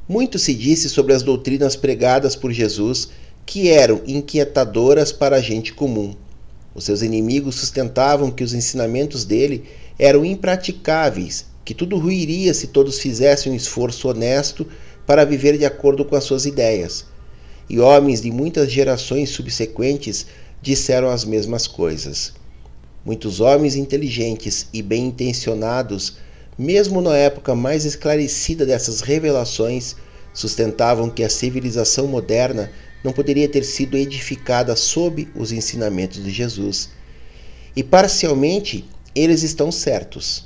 Muito 0.07 0.37
se 0.37 0.53
disse 0.53 0.89
sobre 0.89 1.13
as 1.13 1.23
doutrinas 1.23 1.77
pregadas 1.77 2.35
por 2.35 2.51
Jesus 2.51 3.09
que 3.45 3.69
eram 3.69 4.01
inquietadoras 4.05 5.11
para 5.11 5.37
a 5.37 5.41
gente 5.41 5.73
comum. 5.73 6.13
Os 6.75 6.83
seus 6.83 7.01
inimigos 7.01 7.55
sustentavam 7.55 8.31
que 8.31 8.43
os 8.43 8.53
ensinamentos 8.53 9.23
dele 9.23 9.63
eram 9.97 10.25
impraticáveis, 10.25 11.45
que 11.63 11.73
tudo 11.73 11.97
ruiria 11.97 12.53
se 12.53 12.67
todos 12.67 12.99
fizessem 12.99 13.51
um 13.51 13.55
esforço 13.55 14.09
honesto 14.09 14.67
para 15.05 15.25
viver 15.25 15.57
de 15.57 15.65
acordo 15.65 16.03
com 16.05 16.15
as 16.15 16.23
suas 16.23 16.45
ideias. 16.45 17.05
E 17.69 17.79
homens 17.79 18.21
de 18.21 18.31
muitas 18.31 18.71
gerações 18.71 19.29
subsequentes 19.29 20.25
disseram 20.61 21.09
as 21.09 21.23
mesmas 21.23 21.67
coisas. 21.67 22.33
Muitos 23.05 23.39
homens 23.39 23.75
inteligentes 23.75 24.67
e 24.73 24.81
bem 24.81 25.07
intencionados, 25.07 26.17
mesmo 26.57 27.01
na 27.01 27.15
época 27.15 27.53
mais 27.53 27.85
esclarecida 27.85 28.65
dessas 28.65 29.01
revelações, 29.01 29.95
sustentavam 30.33 31.09
que 31.09 31.23
a 31.23 31.29
civilização 31.29 32.07
moderna 32.07 32.71
não 33.03 33.11
poderia 33.11 33.47
ter 33.49 33.63
sido 33.63 33.97
edificada 33.97 34.75
sob 34.75 35.27
os 35.35 35.51
ensinamentos 35.51 36.23
de 36.23 36.31
Jesus. 36.31 36.89
E 37.75 37.83
parcialmente 37.83 38.85
eles 39.15 39.43
estão 39.43 39.71
certos. 39.71 40.45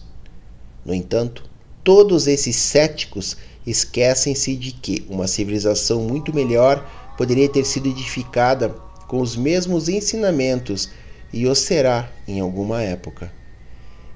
No 0.86 0.93
entanto, 0.93 1.43
todos 1.83 2.27
esses 2.27 2.55
céticos 2.55 3.38
esquecem-se 3.65 4.55
de 4.55 4.71
que 4.71 5.05
uma 5.09 5.27
civilização 5.27 6.01
muito 6.01 6.33
melhor 6.33 6.86
poderia 7.17 7.50
ter 7.50 7.65
sido 7.65 7.89
edificada 7.89 8.69
com 9.07 9.21
os 9.21 9.36
mesmos 9.36 9.89
ensinamentos 9.89 10.89
e 11.31 11.47
o 11.47 11.55
será 11.55 12.09
em 12.27 12.39
alguma 12.39 12.81
época. 12.81 13.31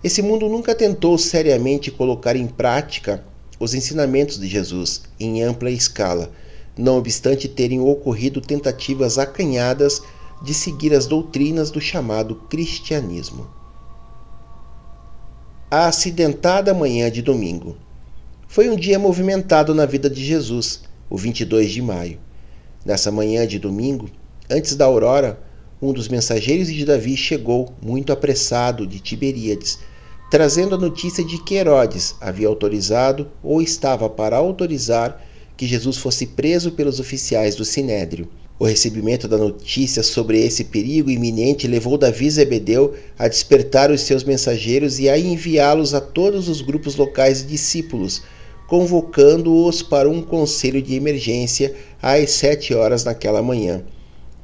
Esse 0.04 0.22
mundo 0.22 0.50
nunca 0.50 0.74
tentou 0.74 1.18
seriamente 1.18 1.92
colocar 1.92 2.36
em 2.36 2.48
prática 2.48 3.24
os 3.60 3.74
ensinamentos 3.74 4.40
de 4.40 4.48
Jesus 4.48 5.04
em 5.20 5.44
ampla 5.44 5.70
escala, 5.70 6.32
não 6.78 6.98
obstante 6.98 7.48
terem 7.48 7.80
ocorrido 7.80 8.42
tentativas 8.42 9.18
acanhadas 9.18 10.02
de 10.42 10.54
seguir 10.54 10.94
as 10.94 11.06
doutrinas 11.06 11.70
do 11.70 11.80
chamado 11.80 12.36
cristianismo. 12.50 13.61
A 15.74 15.86
acidentada 15.86 16.74
manhã 16.74 17.10
de 17.10 17.22
domingo. 17.22 17.78
Foi 18.46 18.70
um 18.70 18.76
dia 18.76 19.00
movimentado 19.00 19.74
na 19.74 19.86
vida 19.86 20.10
de 20.10 20.22
Jesus, 20.22 20.82
o 21.10 21.16
22 21.16 21.72
de 21.72 21.82
maio. 21.82 22.20
Nessa 22.86 23.10
manhã 23.10 23.48
de 23.48 23.58
domingo, 23.58 24.10
antes 24.50 24.76
da 24.76 24.84
aurora, 24.84 25.40
um 25.82 25.94
dos 25.94 26.10
mensageiros 26.10 26.68
de 26.68 26.84
Davi 26.84 27.16
chegou, 27.16 27.74
muito 27.82 28.12
apressado, 28.12 28.86
de 28.86 29.00
Tiberíades, 29.00 29.80
trazendo 30.30 30.76
a 30.76 30.78
notícia 30.78 31.24
de 31.24 31.42
que 31.42 31.56
Herodes 31.56 32.16
havia 32.20 32.50
autorizado 32.50 33.32
ou 33.42 33.62
estava 33.62 34.10
para 34.10 34.36
autorizar 34.36 35.26
que 35.56 35.66
Jesus 35.66 35.96
fosse 35.96 36.28
preso 36.28 36.74
pelos 36.74 37.00
oficiais 37.00 37.56
do 37.56 37.64
Sinédrio. 37.64 38.28
O 38.62 38.66
recebimento 38.66 39.28
da 39.28 39.40
notícia 39.40 40.04
sobre 40.04 40.40
esse 40.40 40.66
perigo 40.66 41.10
iminente 41.10 41.68
levou 41.68 41.98
Davi 41.98 42.30
Zebedeu 42.30 42.94
a 43.18 43.28
despertar 43.28 43.90
os 43.90 44.02
seus 44.02 44.24
mensageiros 44.24 45.00
e 45.00 45.10
a 45.10 45.18
enviá-los 45.18 45.96
a 45.96 46.00
todos 46.00 46.48
os 46.48 46.62
grupos 46.62 46.96
locais 46.96 47.40
de 47.40 47.48
discípulos, 47.48 48.22
convocando-os 48.68 49.82
para 49.82 50.08
um 50.08 50.22
conselho 50.22 50.80
de 50.80 50.94
emergência 50.94 51.74
às 52.00 52.34
sete 52.34 52.72
horas 52.72 53.04
naquela 53.04 53.42
manhã. 53.42 53.84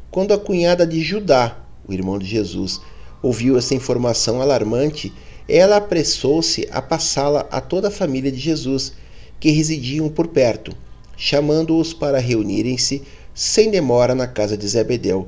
Quando 0.10 0.34
a 0.34 0.40
cunhada 0.40 0.88
de 0.88 1.00
Judá, 1.00 1.64
o 1.88 1.94
irmão 1.94 2.18
de 2.18 2.26
Jesus, 2.26 2.82
ouviu 3.22 3.56
essa 3.56 3.76
informação 3.76 4.42
alarmante, 4.42 5.14
ela 5.48 5.78
apressou-se 5.78 6.68
a 6.72 6.82
passá-la 6.82 7.48
a 7.52 7.62
toda 7.62 7.90
a 7.90 7.92
família 7.92 8.32
de 8.32 8.40
Jesus, 8.40 8.94
que 9.40 9.52
residiam 9.52 10.10
por 10.10 10.30
perto, 10.30 10.76
chamando-os 11.16 11.94
para 11.94 12.18
reunirem-se 12.18 13.04
sem 13.38 13.70
demora 13.70 14.16
na 14.16 14.26
casa 14.26 14.58
de 14.58 14.68
Zebedeu. 14.68 15.28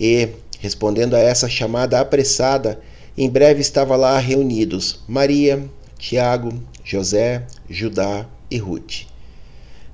E, 0.00 0.30
respondendo 0.58 1.14
a 1.14 1.20
essa 1.20 1.48
chamada 1.48 2.00
apressada, 2.00 2.80
em 3.16 3.30
breve 3.30 3.60
estava 3.60 3.94
lá 3.94 4.18
reunidos 4.18 4.98
Maria, 5.06 5.64
Tiago, 5.96 6.52
José, 6.84 7.46
Judá 7.68 8.26
e 8.50 8.58
Ruth. 8.58 9.06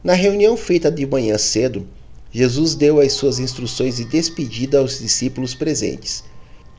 Na 0.03 0.15
reunião 0.15 0.57
feita 0.57 0.91
de 0.91 1.05
manhã 1.05 1.37
cedo, 1.37 1.87
Jesus 2.33 2.75
deu 2.75 3.01
as 3.01 3.13
suas 3.13 3.39
instruções 3.39 3.97
de 3.97 4.07
despedida 4.07 4.79
aos 4.79 4.99
discípulos 4.99 5.55
presentes. 5.55 6.25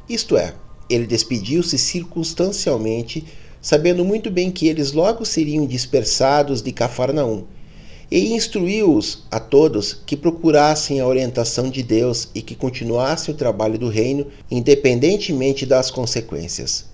Isto 0.10 0.38
é, 0.38 0.56
ele 0.90 1.06
despediu-se 1.06 1.78
circunstancialmente, 1.78 3.24
sabendo 3.62 4.04
muito 4.04 4.32
bem 4.32 4.50
que 4.50 4.68
eles 4.68 4.92
logo 4.92 5.24
seriam 5.24 5.68
dispersados 5.68 6.64
de 6.64 6.72
Cafarnaum, 6.72 7.46
e 8.10 8.34
instruiu-os 8.34 9.24
a 9.30 9.40
todos 9.40 9.94
que 10.06 10.16
procurassem 10.16 11.00
a 11.00 11.08
orientação 11.08 11.70
de 11.70 11.84
Deus 11.84 12.30
e 12.34 12.42
que 12.42 12.56
continuassem 12.56 13.34
o 13.34 13.38
trabalho 13.38 13.78
do 13.78 13.90
reino, 13.90 14.28
independentemente 14.50 15.66
das 15.66 15.92
consequências. 15.92 16.86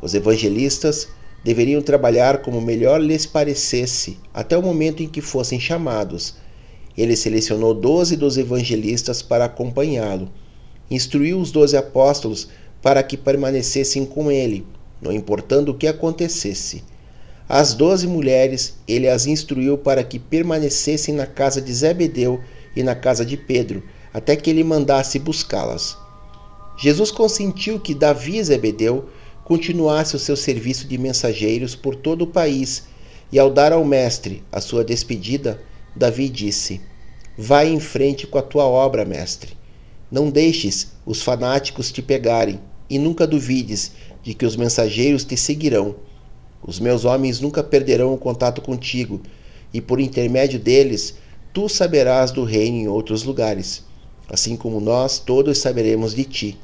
Os 0.00 0.14
evangelistas 0.14 1.08
deveriam 1.44 1.82
trabalhar 1.82 2.38
como 2.38 2.60
melhor 2.60 3.00
lhes 3.00 3.26
parecesse, 3.26 4.18
até 4.32 4.56
o 4.56 4.62
momento 4.62 5.02
em 5.02 5.08
que 5.08 5.20
fossem 5.20 5.60
chamados 5.60 6.34
ele 6.96 7.16
selecionou 7.16 7.74
doze 7.74 8.16
dos 8.16 8.38
evangelistas 8.38 9.20
para 9.20 9.46
acompanhá-lo. 9.46 10.30
Instruiu 10.90 11.40
os 11.40 11.50
doze 11.50 11.76
apóstolos 11.76 12.48
para 12.80 13.02
que 13.02 13.16
permanecessem 13.16 14.04
com 14.04 14.30
ele, 14.30 14.64
não 15.00 15.10
importando 15.10 15.72
o 15.72 15.74
que 15.74 15.86
acontecesse. 15.86 16.84
As 17.48 17.74
doze 17.74 18.06
mulheres 18.06 18.74
ele 18.88 19.06
as 19.06 19.26
instruiu 19.26 19.76
para 19.76 20.02
que 20.02 20.18
permanecessem 20.18 21.14
na 21.14 21.26
casa 21.26 21.60
de 21.60 21.72
Zebedeu 21.72 22.40
e 22.74 22.82
na 22.82 22.94
casa 22.94 23.24
de 23.24 23.36
Pedro, 23.36 23.82
até 24.12 24.34
que 24.34 24.48
ele 24.48 24.64
mandasse 24.64 25.18
buscá-las. 25.18 25.96
Jesus 26.78 27.10
consentiu 27.10 27.78
que 27.78 27.94
Davi 27.94 28.38
e 28.38 28.44
Zebedeu 28.44 29.08
continuasse 29.44 30.16
o 30.16 30.18
seu 30.18 30.36
serviço 30.36 30.88
de 30.88 30.96
mensageiros 30.96 31.76
por 31.76 31.94
todo 31.94 32.22
o 32.22 32.26
país, 32.26 32.84
e 33.30 33.38
ao 33.38 33.50
dar 33.50 33.72
ao 33.72 33.84
mestre 33.84 34.42
a 34.50 34.60
sua 34.60 34.82
despedida, 34.82 35.60
Davi 35.94 36.28
disse: 36.28 36.80
Vai 37.36 37.68
em 37.68 37.78
frente 37.78 38.26
com 38.26 38.38
a 38.38 38.42
tua 38.42 38.64
obra, 38.64 39.04
mestre. 39.04 39.52
Não 40.10 40.30
deixes 40.30 40.92
os 41.04 41.22
fanáticos 41.22 41.92
te 41.92 42.00
pegarem, 42.00 42.60
e 42.88 42.98
nunca 42.98 43.26
duvides 43.26 43.92
de 44.22 44.34
que 44.34 44.46
os 44.46 44.56
mensageiros 44.56 45.24
te 45.24 45.36
seguirão. 45.36 45.96
Os 46.66 46.80
meus 46.80 47.04
homens 47.04 47.40
nunca 47.40 47.62
perderão 47.62 48.14
o 48.14 48.18
contato 48.18 48.62
contigo, 48.62 49.20
e 49.72 49.80
por 49.80 50.00
intermédio 50.00 50.58
deles 50.58 51.14
tu 51.52 51.68
saberás 51.68 52.30
do 52.30 52.42
reino 52.42 52.78
em 52.78 52.88
outros 52.88 53.22
lugares, 53.22 53.84
assim 54.28 54.56
como 54.56 54.80
nós 54.80 55.18
todos 55.18 55.58
saberemos 55.58 56.14
de 56.14 56.24
ti. 56.24 56.58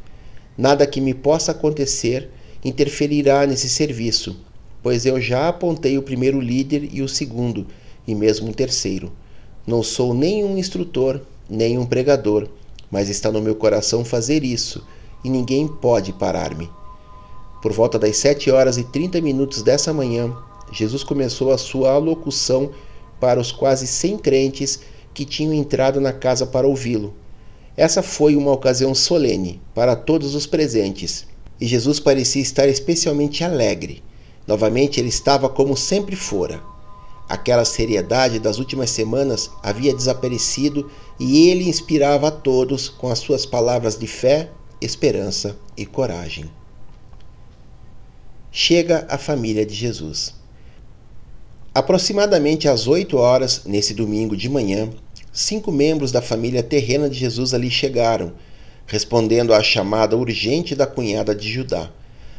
Nada 0.57 0.87
que 0.87 1.01
me 1.01 1.13
possa 1.13 1.53
acontecer 1.53 2.31
interferirá 2.65 3.47
nesse 3.47 3.69
serviço, 3.69 4.37
pois 4.83 5.05
eu 5.05 5.21
já 5.21 5.49
apontei 5.49 5.99
o 5.99 6.03
primeiro 6.03 6.41
líder 6.41 6.89
e 6.93 7.03
o 7.03 7.09
segundo, 7.09 7.67
e 8.07 8.15
mesmo 8.15 8.49
um 8.49 8.53
terceiro. 8.53 9.13
Não 9.67 9.83
sou 9.83 10.15
nem 10.15 10.43
um 10.43 10.57
instrutor, 10.57 11.21
nem 11.49 11.79
um 11.79 11.85
pregador, 11.85 12.49
mas 12.91 13.09
está 13.09 13.31
no 13.31 13.43
meu 13.43 13.55
coração 13.55 14.05
fazer 14.05 14.45
isso, 14.45 14.83
e 15.23 15.29
ninguém 15.29 15.69
pode 15.69 16.13
parar-me. 16.13 16.69
Por 17.63 17.73
volta 17.73 17.99
das 17.99 18.17
sete 18.17 18.51
horas 18.51 18.79
e 18.79 18.85
trinta 18.85 19.21
minutos 19.21 19.63
dessa 19.63 19.93
manhã, 19.93 20.35
Jesus 20.73 21.05
começou 21.05 21.53
a 21.53 21.59
sua 21.59 21.93
alocução 21.93 22.71
para 23.21 23.39
os 23.39 23.53
quase 23.53 23.87
cem 23.87 24.17
crentes 24.17 24.81
que 25.13 25.27
tinham 25.27 25.53
entrado 25.53 26.01
na 26.01 26.13
casa 26.13 26.47
para 26.47 26.67
ouvi-lo. 26.67 27.15
Essa 27.77 28.03
foi 28.03 28.35
uma 28.35 28.53
ocasião 28.53 28.95
solene 28.95 29.61
para 29.75 29.95
todos 29.95 30.35
os 30.35 30.47
presentes, 30.47 31.27
e 31.61 31.67
Jesus 31.67 32.01
parecia 32.01 32.41
estar 32.41 32.67
especialmente 32.67 33.45
alegre. 33.45 34.03
Novamente 34.47 34.99
ele 34.99 35.11
estava 35.11 35.49
como 35.49 35.77
sempre 35.77 36.17
fora. 36.17 36.63
Aquela 37.29 37.65
seriedade 37.65 38.39
das 38.39 38.59
últimas 38.59 38.91
semanas 38.91 39.51
havia 39.63 39.95
desaparecido 39.95 40.91
e 41.19 41.49
ele 41.49 41.69
inspirava 41.69 42.29
a 42.29 42.33
todos 42.33 42.89
com 42.89 43.09
as 43.09 43.19
suas 43.19 43.45
palavras 43.45 43.99
de 43.99 44.07
fé, 44.07 44.51
esperança 44.81 45.57
e 45.77 45.85
coragem. 45.85 46.51
Chega 48.53 49.07
a 49.09 49.17
família 49.17 49.65
de 49.65 49.75
Jesus. 49.75 50.35
Aproximadamente 51.73 52.69
às 52.69 52.89
8 52.89 53.17
horas, 53.17 53.63
nesse 53.65 53.95
domingo 53.95 54.37
de 54.37 54.49
manhã, 54.49 54.91
cinco 55.33 55.71
membros 55.71 56.11
da 56.11 56.21
família 56.21 56.63
terrena 56.63 57.09
de 57.09 57.17
Jesus 57.17 57.55
ali 57.55 57.71
chegaram, 57.71 58.33
respondendo 58.87 59.55
à 59.55 59.63
chamada 59.63 60.17
urgente 60.17 60.75
da 60.75 60.87
cunhada 60.87 61.35
de 61.35 61.49
Judá. 61.49 61.91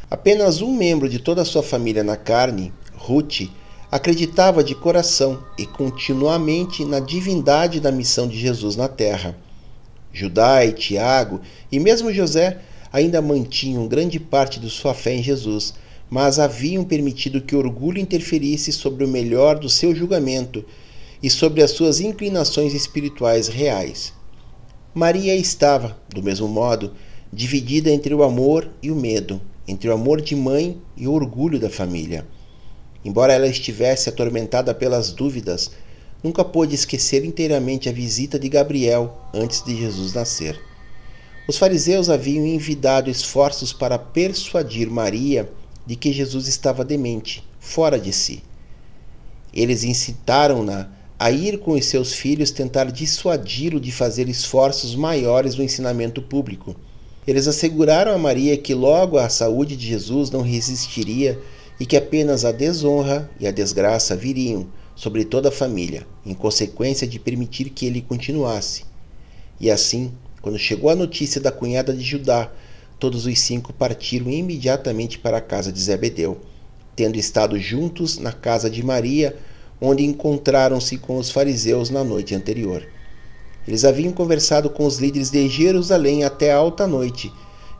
Apenas 0.09 0.61
um 0.61 0.75
membro 0.75 1.07
de 1.07 1.19
toda 1.19 1.43
a 1.43 1.45
sua 1.45 1.63
família 1.63 2.03
na 2.03 2.17
carne, 2.17 2.73
Ruth, 2.93 3.49
acreditava 3.89 4.61
de 4.61 4.75
coração 4.75 5.41
e 5.57 5.65
continuamente 5.65 6.83
na 6.83 6.99
divindade 6.99 7.79
da 7.79 7.91
missão 7.91 8.27
de 8.27 8.37
Jesus 8.37 8.75
na 8.75 8.89
terra. 8.89 9.37
Judá 10.11 10.65
e 10.65 10.73
Tiago 10.73 11.39
e 11.71 11.79
mesmo 11.79 12.11
José 12.11 12.59
ainda 12.91 13.21
mantinham 13.21 13.87
grande 13.87 14.19
parte 14.19 14.59
de 14.59 14.69
sua 14.69 14.93
fé 14.93 15.13
em 15.13 15.23
Jesus, 15.23 15.73
mas 16.11 16.39
haviam 16.39 16.83
permitido 16.83 17.39
que 17.39 17.55
orgulho 17.55 17.97
interferisse 17.97 18.73
sobre 18.73 19.05
o 19.05 19.07
melhor 19.07 19.57
do 19.57 19.69
seu 19.69 19.95
julgamento 19.95 20.65
e 21.23 21.29
sobre 21.29 21.63
as 21.63 21.71
suas 21.71 22.01
inclinações 22.01 22.73
espirituais 22.73 23.47
reais. 23.47 24.13
Maria 24.93 25.33
estava, 25.33 25.97
do 26.09 26.21
mesmo 26.21 26.49
modo, 26.49 26.91
dividida 27.31 27.89
entre 27.89 28.13
o 28.13 28.23
amor 28.23 28.69
e 28.83 28.91
o 28.91 28.95
medo, 28.95 29.39
entre 29.65 29.87
o 29.87 29.93
amor 29.93 30.19
de 30.19 30.35
mãe 30.35 30.81
e 30.97 31.07
o 31.07 31.13
orgulho 31.13 31.57
da 31.57 31.69
família. 31.69 32.27
Embora 33.05 33.31
ela 33.31 33.47
estivesse 33.47 34.09
atormentada 34.09 34.73
pelas 34.73 35.13
dúvidas, 35.13 35.71
nunca 36.21 36.43
pôde 36.43 36.75
esquecer 36.75 37.23
inteiramente 37.23 37.87
a 37.87 37.93
visita 37.93 38.37
de 38.37 38.49
Gabriel 38.49 39.17
antes 39.33 39.63
de 39.63 39.77
Jesus 39.77 40.11
nascer. 40.13 40.59
Os 41.47 41.57
fariseus 41.57 42.09
haviam 42.09 42.45
envidado 42.45 43.09
esforços 43.09 43.71
para 43.71 43.97
persuadir 43.97 44.89
Maria 44.89 45.49
de 45.85 45.95
que 45.95 46.13
Jesus 46.13 46.47
estava 46.47 46.85
demente, 46.85 47.43
fora 47.59 47.99
de 47.99 48.13
si. 48.13 48.43
Eles 49.53 49.83
incitaram-na 49.83 50.89
a 51.19 51.29
ir 51.29 51.59
com 51.59 51.73
os 51.73 51.85
seus 51.85 52.13
filhos 52.13 52.49
tentar 52.51 52.85
dissuadi-lo 52.85 53.79
de 53.79 53.91
fazer 53.91 54.27
esforços 54.27 54.95
maiores 54.95 55.55
no 55.55 55.63
ensinamento 55.63 56.21
público. 56.21 56.75
Eles 57.27 57.47
asseguraram 57.47 58.13
a 58.13 58.17
Maria 58.17 58.57
que 58.57 58.73
logo 58.73 59.17
a 59.17 59.29
saúde 59.29 59.75
de 59.75 59.85
Jesus 59.85 60.31
não 60.31 60.41
resistiria 60.41 61.39
e 61.79 61.85
que 61.85 61.95
apenas 61.95 62.43
a 62.43 62.51
desonra 62.51 63.29
e 63.39 63.45
a 63.45 63.51
desgraça 63.51 64.15
viriam 64.15 64.67
sobre 64.95 65.23
toda 65.23 65.49
a 65.49 65.51
família, 65.51 66.07
em 66.25 66.33
consequência 66.33 67.07
de 67.07 67.19
permitir 67.19 67.69
que 67.69 67.85
ele 67.85 68.01
continuasse. 68.01 68.83
E 69.59 69.69
assim, 69.69 70.11
quando 70.41 70.57
chegou 70.57 70.89
a 70.89 70.95
notícia 70.95 71.39
da 71.39 71.51
cunhada 71.51 71.93
de 71.93 72.03
Judá, 72.03 72.51
todos 73.01 73.25
os 73.25 73.39
cinco 73.39 73.73
partiram 73.73 74.29
imediatamente 74.29 75.17
para 75.17 75.37
a 75.37 75.41
casa 75.41 75.71
de 75.71 75.81
Zebedeu, 75.81 76.37
tendo 76.95 77.17
estado 77.17 77.57
juntos 77.57 78.19
na 78.19 78.31
casa 78.31 78.69
de 78.69 78.85
Maria, 78.85 79.35
onde 79.81 80.05
encontraram-se 80.05 80.99
com 80.99 81.17
os 81.17 81.31
fariseus 81.31 81.89
na 81.89 82.03
noite 82.03 82.35
anterior. 82.35 82.87
Eles 83.67 83.83
haviam 83.85 84.13
conversado 84.13 84.69
com 84.69 84.85
os 84.85 84.99
líderes 84.99 85.31
de 85.31 85.49
Jerusalém 85.49 86.23
até 86.23 86.51
a 86.51 86.57
alta 86.57 86.85
noite, 86.85 87.33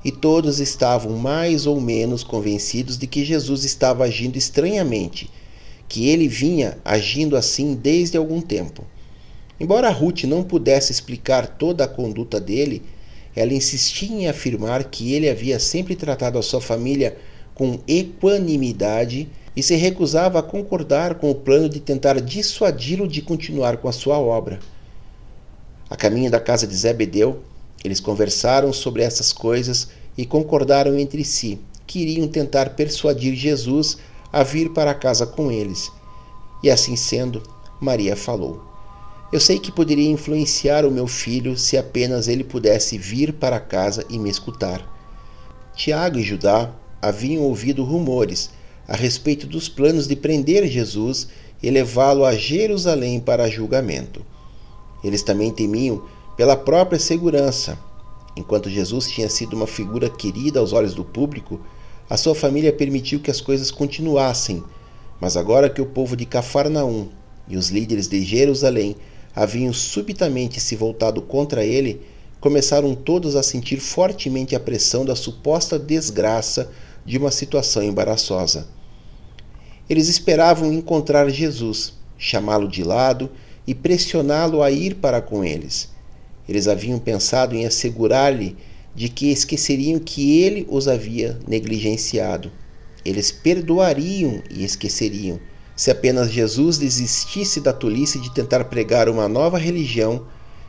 e 0.04 0.12
todos 0.12 0.60
estavam 0.60 1.16
mais 1.18 1.68
ou 1.68 1.80
menos 1.80 2.24
convencidos 2.24 2.98
de 2.98 3.06
que 3.06 3.24
Jesus 3.24 3.64
estava 3.64 4.06
agindo 4.06 4.40
estranhamente, 4.40 5.30
que 5.88 6.10
ele 6.10 6.28
vinha 6.28 6.80
agindo 6.84 7.38
assim 7.38 7.76
desde 7.76 8.18
algum 8.18 8.42
tempo. 8.42 8.84
Embora 9.60 9.92
Ruth 9.92 10.24
não 10.24 10.42
pudesse 10.42 10.92
explicar 10.92 11.46
toda 11.46 11.84
a 11.84 11.88
conduta 11.88 12.40
dele, 12.40 12.82
ela 13.36 13.54
insistia 13.54 14.10
em 14.10 14.28
afirmar 14.28 14.86
que 14.86 15.14
ele 15.14 15.30
havia 15.30 15.60
sempre 15.60 15.96
tratado 15.96 16.38
a 16.38 16.42
sua 16.42 16.62
família 16.62 17.18
com 17.54 17.80
equanimidade 17.88 19.30
e 19.56 19.62
se 19.62 19.76
recusava 19.76 20.40
a 20.40 20.44
concordar 20.44 21.16
com 21.16 21.30
o 21.30 21.36
plano 21.36 21.70
de 21.70 21.80
tentar 21.80 22.20
dissuadi-lo 22.22 23.08
de 23.08 23.22
continuar 23.22 23.78
com 23.78 23.88
a 23.88 23.92
sua 23.92 24.18
obra. 24.20 24.60
A 25.90 25.96
caminho 25.96 26.32
da 26.32 26.40
casa 26.40 26.66
de 26.66 26.76
Zebedeu, 26.76 27.42
eles 27.84 28.00
conversaram 28.00 28.72
sobre 28.72 29.04
essas 29.04 29.34
coisas 29.34 29.90
e 30.18 30.26
concordaram 30.26 30.98
entre 30.98 31.24
si 31.24 31.60
que 31.86 32.00
iriam 32.00 32.28
tentar 32.28 32.72
persuadir 32.72 33.36
Jesus 33.36 33.98
a 34.32 34.44
vir 34.44 34.70
para 34.70 34.94
casa 34.94 35.26
com 35.26 35.52
eles. 35.52 35.92
E 36.64 36.70
assim 36.70 36.96
sendo, 36.96 37.44
Maria 37.82 38.16
falou: 38.16 38.71
Eu 39.32 39.40
sei 39.40 39.60
que 39.60 39.72
poderia 39.72 40.10
influenciar 40.10 40.86
o 40.86 40.92
meu 40.92 41.08
filho 41.08 41.58
se 41.58 41.78
apenas 41.78 42.28
ele 42.28 42.44
pudesse 42.44 42.98
vir 42.98 43.32
para 43.32 43.62
casa 43.62 44.06
e 44.10 44.20
me 44.20 44.30
escutar. 44.30 44.86
Tiago 45.74 46.20
e 46.20 46.22
Judá 46.22 46.70
haviam 47.02 47.44
ouvido 47.44 47.82
rumores 47.82 48.50
a 48.86 48.96
respeito 48.96 49.48
dos 49.48 49.70
planos 49.70 50.06
de 50.06 50.18
prender 50.18 50.68
Jesus 50.68 51.30
e 51.64 51.70
levá-lo 51.70 52.26
a 52.26 52.36
Jerusalém 52.36 53.22
para 53.22 53.50
julgamento. 53.50 54.26
Eles 55.02 55.24
também 55.24 55.50
temiam 55.50 56.04
pela 56.36 56.58
própria 56.58 57.00
segurança. 57.00 57.80
Enquanto 58.36 58.70
Jesus 58.70 59.10
tinha 59.10 59.30
sido 59.30 59.54
uma 59.54 59.68
figura 59.68 60.10
querida 60.10 60.60
aos 60.60 60.74
olhos 60.74 60.94
do 60.94 61.06
público, 61.06 61.62
a 62.10 62.18
sua 62.18 62.36
família 62.36 62.74
permitiu 62.74 63.22
que 63.22 63.32
as 63.32 63.40
coisas 63.40 63.72
continuassem. 63.72 64.62
Mas 65.22 65.38
agora 65.38 65.70
que 65.70 65.82
o 65.82 65.86
povo 65.86 66.18
de 66.18 66.26
Cafarnaum 66.26 67.08
e 67.48 67.56
os 67.56 67.70
líderes 67.70 68.10
de 68.10 68.22
Jerusalém 68.24 68.98
haviam 69.36 69.74
subitamente 69.74 70.60
se 70.60 70.76
voltado 70.76 71.22
contra 71.22 71.64
ele, 71.64 72.02
começaram 72.40 72.96
todos 72.96 73.36
a 73.36 73.44
sentir 73.44 73.80
fortemente 73.80 74.56
a 74.56 74.60
pressão 74.60 75.06
da 75.06 75.16
suposta 75.16 75.78
desgraça 75.78 76.72
de 77.06 77.18
uma 77.18 77.32
situação 77.32 77.84
embaraçosa. 77.84 78.68
Eles 79.90 80.08
esperavam 80.08 80.72
encontrar 80.74 81.30
Jesus, 81.30 81.94
chamá-lo 82.18 82.68
de 82.68 82.84
lado 82.84 83.30
e 83.66 83.76
pressioná-lo 83.76 84.64
a 84.64 84.72
ir 84.72 84.96
para 84.96 85.22
com 85.22 85.44
eles. 85.44 85.90
Eles 86.48 86.68
haviam 86.68 87.00
pensado 87.00 87.56
em 87.56 87.66
assegurar-lhe 87.66 88.58
de 88.96 89.08
que 89.08 89.32
esqueceriam 89.32 90.00
que 90.00 90.42
ele 90.42 90.68
os 90.70 90.88
havia 90.88 91.40
negligenciado. 91.48 92.52
Eles 93.06 93.32
perdoariam 93.32 94.42
e 94.50 94.64
esqueceriam 94.64 95.40
se 95.82 95.90
apenas 95.90 96.30
Jesus 96.30 96.78
desistisse 96.78 97.60
da 97.60 97.74
tolice 97.74 98.20
de 98.20 98.32
tentar 98.32 98.66
pregar 98.66 99.10
uma 99.10 99.28
nova 99.28 99.58
religião 99.58 100.28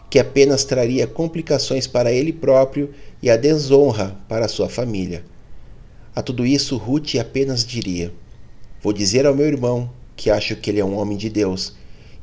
que 0.09 0.18
apenas 0.18 0.64
traria 0.64 1.07
complicações 1.07 1.87
para 1.87 2.11
ele 2.11 2.33
próprio 2.33 2.94
e 3.22 3.29
a 3.29 3.37
desonra 3.37 4.16
para 4.27 4.48
sua 4.48 4.70
família. 4.70 5.22
A 6.16 6.22
tudo 6.22 6.46
isso, 6.46 6.79
Ruth 6.79 7.16
apenas 7.20 7.62
diria: 7.62 8.11
Vou 8.81 8.90
dizer 8.90 9.27
ao 9.27 9.35
meu 9.35 9.44
irmão 9.44 9.90
que 10.16 10.31
acho 10.31 10.57
que 10.57 10.70
ele 10.70 10.81
é 10.81 10.85
um 10.85 10.96
homem 10.96 11.18
de 11.18 11.29
Deus 11.29 11.75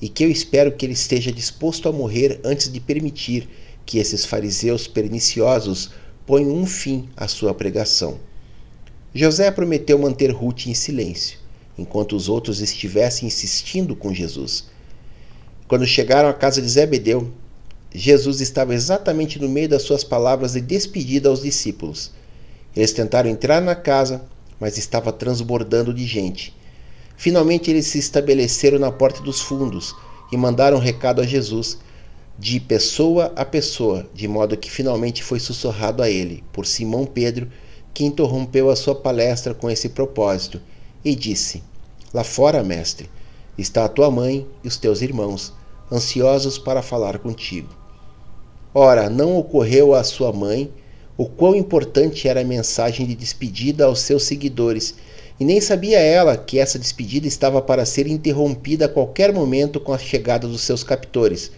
e 0.01 0.09
que 0.09 0.23
eu 0.23 0.31
espero 0.31 0.71
que 0.71 0.83
ele 0.83 0.93
esteja 0.93 1.31
disposto 1.31 1.87
a 1.87 1.91
morrer 1.91 2.39
antes 2.43 2.73
de 2.73 2.79
permitir 2.79 3.47
que 3.85 3.99
esses 3.99 4.25
fariseus 4.25 4.87
perniciosos 4.87 5.91
ponham 6.25 6.55
um 6.55 6.65
fim 6.65 7.07
à 7.15 7.27
sua 7.27 7.53
pregação. 7.53 8.17
José 9.13 9.51
prometeu 9.51 9.99
manter 9.99 10.31
Ruth 10.31 10.65
em 10.65 10.73
silêncio, 10.73 11.37
enquanto 11.79 12.15
os 12.15 12.27
outros 12.29 12.61
estivessem 12.61 13.27
insistindo 13.27 13.95
com 13.95 14.13
Jesus. 14.13 14.65
Quando 15.67 15.85
chegaram 15.85 16.29
à 16.29 16.33
casa 16.33 16.61
de 16.61 16.67
Zebedeu, 16.67 17.31
Jesus 17.93 18.41
estava 18.41 18.73
exatamente 18.73 19.39
no 19.39 19.49
meio 19.49 19.69
das 19.69 19.83
suas 19.83 20.03
palavras 20.03 20.53
de 20.53 20.61
despedida 20.61 21.29
aos 21.29 21.41
discípulos. 21.41 22.11
Eles 22.75 22.91
tentaram 22.91 23.29
entrar 23.29 23.61
na 23.61 23.75
casa, 23.75 24.23
mas 24.59 24.77
estava 24.77 25.11
transbordando 25.11 25.93
de 25.93 26.05
gente 26.05 26.53
Finalmente 27.19 27.69
eles 27.69 27.85
se 27.85 27.99
estabeleceram 27.99 28.79
na 28.79 28.93
porta 28.93 29.21
dos 29.21 29.41
fundos 29.41 29.93
e 30.31 30.37
mandaram 30.37 30.77
um 30.77 30.79
recado 30.79 31.19
a 31.19 31.25
Jesus, 31.25 31.77
de 32.37 32.61
pessoa 32.61 33.33
a 33.35 33.43
pessoa, 33.43 34.07
de 34.13 34.25
modo 34.25 34.55
que 34.55 34.71
finalmente 34.71 35.21
foi 35.21 35.37
sussurrado 35.37 36.01
a 36.01 36.09
ele, 36.09 36.45
por 36.53 36.65
Simão 36.65 37.05
Pedro, 37.05 37.51
que 37.93 38.05
interrompeu 38.05 38.69
a 38.69 38.75
sua 38.77 38.95
palestra 38.95 39.53
com 39.53 39.69
esse 39.69 39.89
propósito, 39.89 40.61
e 41.03 41.15
disse: 41.15 41.63
Lá 42.13 42.23
fora, 42.23 42.63
mestre, 42.63 43.09
está 43.57 43.85
a 43.85 43.89
tua 43.89 44.09
mãe 44.09 44.47
e 44.63 44.67
os 44.67 44.77
teus 44.77 45.01
irmãos, 45.01 45.53
ansiosos 45.91 46.57
para 46.57 46.81
falar 46.81 47.19
contigo. 47.19 47.69
Ora, 48.73 49.09
não 49.09 49.37
ocorreu 49.37 49.93
à 49.93 50.03
sua 50.03 50.31
mãe 50.31 50.71
o 51.17 51.25
quão 51.25 51.55
importante 51.55 52.27
era 52.27 52.41
a 52.41 52.45
mensagem 52.45 53.05
de 53.05 53.15
despedida 53.15 53.85
aos 53.85 53.99
seus 53.99 54.23
seguidores 54.23 54.95
e 55.39 55.45
nem 55.45 55.59
sabia 55.61 55.99
ela 55.99 56.37
que 56.37 56.59
essa 56.59 56.77
despedida 56.77 57.27
estava 57.27 57.61
para 57.61 57.85
ser 57.85 58.07
interrompida 58.07 58.85
a 58.85 58.89
qualquer 58.89 59.33
momento 59.33 59.79
com 59.79 59.93
a 59.93 59.97
chegada 59.97 60.47
dos 60.47 60.61
seus 60.61 60.83
captores. 60.83 61.51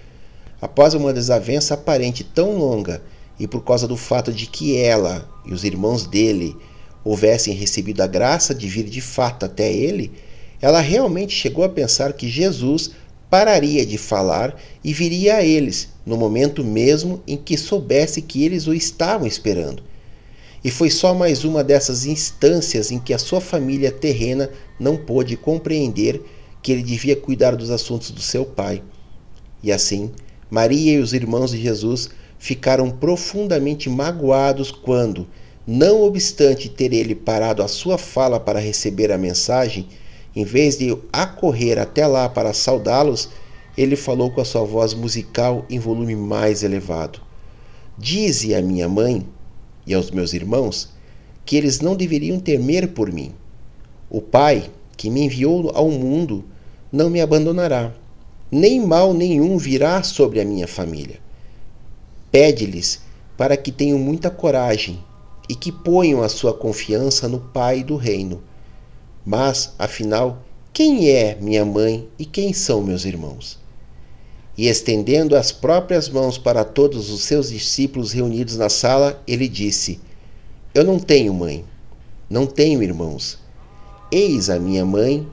Após 0.62 0.94
uma 0.94 1.12
desavença 1.12 1.74
aparente 1.74 2.24
tão 2.24 2.58
longa, 2.58 3.02
e 3.40 3.48
por 3.48 3.64
causa 3.64 3.88
do 3.88 3.98
fato 3.98 4.32
de 4.32 4.46
que 4.46 4.78
ela 4.78 5.28
e 5.44 5.52
os 5.52 5.64
irmãos 5.64 6.06
dele 6.06 6.56
houvessem 7.04 7.54
recebido 7.54 8.02
a 8.02 8.08
graça 8.08 8.54
de 8.54 8.68
vir 8.68 8.84
de 8.84 9.02
fato 9.02 9.46
até 9.46 9.72
ele, 9.72 10.12
ela 10.62 10.80
realmente 10.80 11.34
chegou 11.34 11.64
a 11.64 11.70
pensar 11.70 12.14
que 12.14 12.28
Jesus 12.28 12.92
pararia 13.30 13.86
de 13.86 13.98
falar 13.98 14.56
e 14.84 14.94
viria 14.94 15.38
a 15.38 15.44
eles 15.44 15.90
no 16.06 16.18
momento 16.18 16.64
mesmo 16.64 17.24
em 17.26 17.38
que 17.38 17.58
soubesse 17.58 18.22
que 18.22 18.44
eles 18.44 18.68
o 18.68 18.74
estavam 18.74 19.26
esperando. 19.26 19.82
E 20.64 20.70
foi 20.70 20.92
só 20.92 21.14
mais 21.14 21.44
uma 21.44 21.64
dessas 21.64 22.06
instâncias 22.06 22.92
em 22.92 23.00
que 23.00 23.14
a 23.14 23.18
sua 23.18 23.42
família 23.42 23.92
terrena 23.92 24.50
não 24.80 24.96
pôde 24.96 25.36
compreender 25.36 26.22
que 26.62 26.72
ele 26.72 26.84
devia 26.84 27.16
cuidar 27.16 27.56
dos 27.56 27.72
assuntos 27.72 28.12
do 28.12 28.22
seu 28.22 28.46
pai. 28.46 28.84
E 29.64 29.72
assim, 29.72 30.12
Maria 30.50 30.94
e 30.94 31.00
os 31.00 31.14
irmãos 31.14 31.52
de 31.52 31.62
Jesus 31.62 32.10
ficaram 32.38 32.92
profundamente 32.92 33.90
magoados 33.90 34.72
quando, 34.72 35.28
não 35.74 36.04
obstante 36.04 36.68
ter 36.68 36.92
ele 36.92 37.16
parado 37.16 37.64
a 37.64 37.68
sua 37.70 37.98
fala 37.98 38.42
para 38.42 38.60
receber 38.60 39.10
a 39.10 39.18
mensagem, 39.18 39.88
em 40.36 40.44
vez 40.44 40.78
de 40.78 40.98
acorrer 41.14 41.80
até 41.80 42.06
lá 42.06 42.28
para 42.28 42.52
saudá-los, 42.52 43.30
ele 43.78 43.96
falou 43.96 44.30
com 44.30 44.42
a 44.42 44.46
sua 44.46 44.66
voz 44.66 44.94
musical 44.94 45.66
em 45.70 45.80
volume 45.80 46.14
mais 46.14 46.62
elevado: 46.62 47.22
Dize 47.98 48.54
à 48.54 48.62
minha 48.62 48.90
mãe 48.90 49.26
e 49.88 49.94
aos 49.94 50.12
meus 50.12 50.34
irmãos 50.34 50.90
que 51.46 51.56
eles 51.56 51.80
não 51.80 51.96
deveriam 51.96 52.38
temer 52.38 52.90
por 52.90 53.10
mim. 53.10 53.34
O 54.10 54.20
Pai, 54.20 54.70
que 54.98 55.10
me 55.10 55.22
enviou 55.22 55.72
ao 55.74 55.90
mundo, 55.90 56.44
não 56.92 57.10
me 57.10 57.22
abandonará, 57.22 57.94
nem 58.52 58.86
mal 58.86 59.14
nenhum 59.14 59.58
virá 59.58 60.04
sobre 60.04 60.42
a 60.42 60.46
minha 60.46 60.68
família. 60.68 61.20
Pede-lhes 62.30 63.00
para 63.38 63.56
que 63.56 63.72
tenham 63.72 63.98
muita 63.98 64.30
coragem 64.30 65.00
e 65.50 65.56
que 65.56 65.72
ponham 65.72 66.22
a 66.22 66.30
sua 66.30 66.54
confiança 66.54 67.28
no 67.28 67.40
Pai 67.40 67.84
do 67.84 67.96
reino. 67.96 68.42
Mas, 69.26 69.74
afinal, 69.78 70.44
quem 70.74 71.10
é 71.10 71.36
minha 71.40 71.66
mãe 71.66 72.08
e 72.18 72.26
quem 72.26 72.54
são 72.54 72.82
meus 72.82 73.06
irmãos? 73.06 73.60
E 74.58 74.68
estendendo 74.68 75.36
as 75.36 75.52
próprias 75.52 76.10
mãos 76.10 76.38
para 76.38 76.64
todos 76.64 77.10
os 77.10 77.22
seus 77.22 77.50
discípulos 77.50 78.12
reunidos 78.12 78.58
na 78.58 78.70
sala, 78.70 79.22
ele 79.28 79.48
disse: 79.48 80.00
Eu 80.74 80.84
não 80.84 81.00
tenho 81.00 81.34
mãe, 81.34 81.66
não 82.30 82.46
tenho 82.46 82.84
irmãos. 82.84 83.40
Eis 84.12 84.50
a 84.50 84.60
minha 84.60 84.86
mãe 84.86 85.28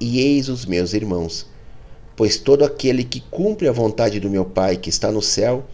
e 0.00 0.20
eis 0.20 0.48
os 0.48 0.64
meus 0.64 0.92
irmãos. 0.92 1.46
Pois 2.16 2.36
todo 2.36 2.64
aquele 2.64 3.04
que 3.04 3.20
cumpre 3.20 3.68
a 3.68 3.72
vontade 3.72 4.20
do 4.20 4.30
meu 4.30 4.44
Pai 4.44 4.76
que 4.76 4.90
está 4.90 5.10
no 5.10 5.22
céu, 5.22 5.64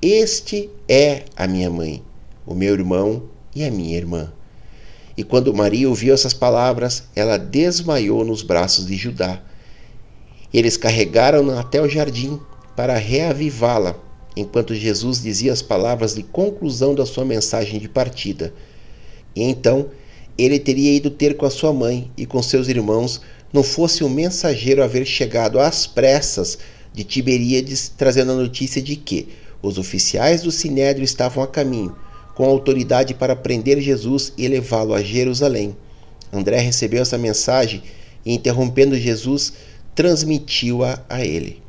este 0.00 0.70
é 0.88 1.24
a 1.36 1.46
minha 1.46 1.70
mãe, 1.70 2.02
o 2.48 2.54
meu 2.54 2.72
irmão 2.72 3.24
e 3.54 3.62
a 3.62 3.70
minha 3.70 3.96
irmã. 3.96 4.32
E 5.16 5.22
quando 5.22 5.52
Maria 5.52 5.88
ouviu 5.88 6.14
essas 6.14 6.32
palavras, 6.32 7.04
ela 7.14 7.36
desmaiou 7.36 8.24
nos 8.24 8.42
braços 8.42 8.86
de 8.86 8.96
Judá. 8.96 9.42
Eles 10.54 10.76
carregaram-na 10.76 11.60
até 11.60 11.82
o 11.82 11.88
jardim 11.88 12.40
para 12.74 12.96
reavivá-la, 12.96 13.96
enquanto 14.34 14.74
Jesus 14.74 15.20
dizia 15.20 15.52
as 15.52 15.60
palavras 15.60 16.14
de 16.14 16.22
conclusão 16.22 16.94
da 16.94 17.04
sua 17.04 17.24
mensagem 17.24 17.78
de 17.78 17.88
partida. 17.88 18.54
E 19.36 19.42
então 19.42 19.90
ele 20.38 20.58
teria 20.58 20.94
ido 20.94 21.10
ter 21.10 21.36
com 21.36 21.44
a 21.44 21.50
sua 21.50 21.72
mãe 21.72 22.10
e 22.16 22.24
com 22.24 22.40
seus 22.40 22.68
irmãos, 22.68 23.20
não 23.52 23.62
fosse 23.62 24.04
o 24.04 24.08
mensageiro 24.08 24.82
haver 24.82 25.04
chegado 25.04 25.58
às 25.58 25.86
pressas 25.86 26.58
de 26.94 27.02
Tiberíades 27.02 27.92
trazendo 27.96 28.32
a 28.32 28.36
notícia 28.36 28.80
de 28.80 28.94
que 28.94 29.28
os 29.60 29.78
oficiais 29.78 30.42
do 30.42 30.52
Sinédrio 30.52 31.04
estavam 31.04 31.42
a 31.42 31.46
caminho, 31.46 31.96
com 32.38 32.44
autoridade 32.44 33.14
para 33.14 33.34
prender 33.34 33.80
Jesus 33.80 34.32
e 34.38 34.46
levá-lo 34.46 34.94
a 34.94 35.02
Jerusalém. 35.02 35.76
André 36.32 36.60
recebeu 36.60 37.02
essa 37.02 37.18
mensagem 37.18 37.82
e, 38.24 38.32
interrompendo 38.32 38.96
Jesus, 38.96 39.54
transmitiu-a 39.92 41.02
a 41.08 41.24
ele. 41.24 41.60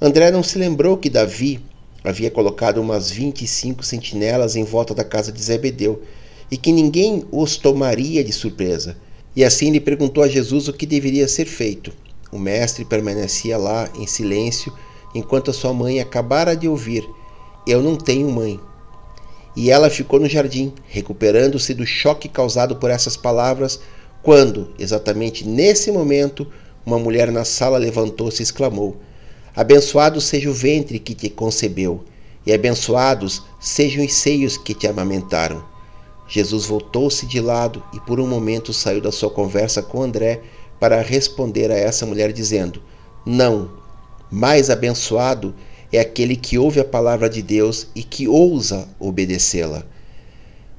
André 0.00 0.30
não 0.30 0.42
se 0.42 0.56
lembrou 0.56 0.96
que 0.96 1.10
Davi 1.10 1.60
havia 2.02 2.30
colocado 2.30 2.78
umas 2.78 3.10
25 3.10 3.84
sentinelas 3.84 4.56
em 4.56 4.64
volta 4.64 4.94
da 4.94 5.04
casa 5.04 5.30
de 5.30 5.42
Zebedeu 5.42 6.02
e 6.50 6.56
que 6.56 6.72
ninguém 6.72 7.22
os 7.30 7.58
tomaria 7.58 8.24
de 8.24 8.32
surpresa. 8.32 8.96
E 9.36 9.44
assim 9.44 9.70
lhe 9.70 9.80
perguntou 9.80 10.24
a 10.24 10.28
Jesus 10.28 10.66
o 10.66 10.72
que 10.72 10.86
deveria 10.86 11.28
ser 11.28 11.44
feito. 11.44 11.92
O 12.32 12.38
mestre 12.38 12.86
permanecia 12.86 13.58
lá 13.58 13.90
em 13.98 14.06
silêncio 14.06 14.72
enquanto 15.14 15.50
a 15.50 15.54
sua 15.54 15.74
mãe 15.74 16.00
acabara 16.00 16.56
de 16.56 16.66
ouvir: 16.66 17.06
Eu 17.66 17.82
não 17.82 17.96
tenho 17.96 18.30
mãe. 18.30 18.58
E 19.56 19.70
ela 19.70 19.88
ficou 19.88 20.18
no 20.18 20.28
jardim, 20.28 20.72
recuperando-se 20.86 21.74
do 21.74 21.86
choque 21.86 22.28
causado 22.28 22.76
por 22.76 22.90
essas 22.90 23.16
palavras, 23.16 23.78
quando, 24.22 24.72
exatamente 24.78 25.46
nesse 25.46 25.92
momento, 25.92 26.46
uma 26.84 26.98
mulher 26.98 27.30
na 27.30 27.44
sala 27.44 27.78
levantou-se 27.78 28.42
e 28.42 28.44
exclamou: 28.44 28.96
Abençoado 29.54 30.20
seja 30.20 30.50
o 30.50 30.54
ventre 30.54 30.98
que 30.98 31.14
te 31.14 31.28
concebeu, 31.30 32.04
e 32.44 32.52
abençoados 32.52 33.42
sejam 33.60 34.04
os 34.04 34.14
seios 34.14 34.56
que 34.56 34.74
te 34.74 34.86
amamentaram. 34.86 35.64
Jesus 36.26 36.66
voltou-se 36.66 37.26
de 37.26 37.40
lado 37.40 37.82
e 37.92 38.00
por 38.00 38.18
um 38.18 38.26
momento 38.26 38.72
saiu 38.72 39.00
da 39.00 39.12
sua 39.12 39.30
conversa 39.30 39.82
com 39.82 40.02
André 40.02 40.40
para 40.80 41.00
responder 41.00 41.70
a 41.70 41.76
essa 41.76 42.04
mulher, 42.04 42.32
dizendo: 42.32 42.82
Não, 43.24 43.70
mais 44.30 44.70
abençoado 44.70 45.54
é 45.96 46.00
aquele 46.00 46.36
que 46.36 46.58
ouve 46.58 46.80
a 46.80 46.84
palavra 46.84 47.28
de 47.28 47.42
Deus 47.42 47.86
e 47.94 48.02
que 48.02 48.26
ousa 48.26 48.88
obedecê-la. 48.98 49.84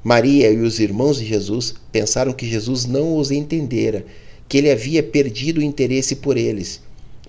Maria 0.04 0.52
e 0.52 0.58
os 0.58 0.80
irmãos 0.80 1.18
de 1.18 1.26
Jesus 1.26 1.74
pensaram 1.92 2.34
que 2.34 2.48
Jesus 2.48 2.86
não 2.86 3.18
os 3.18 3.32
entendera 3.32 4.06
que 4.48 4.58
ele 4.58 4.70
havia 4.70 5.02
perdido 5.02 5.60
o 5.60 5.64
interesse 5.64 6.18
por 6.18 6.38
eles, 6.38 6.82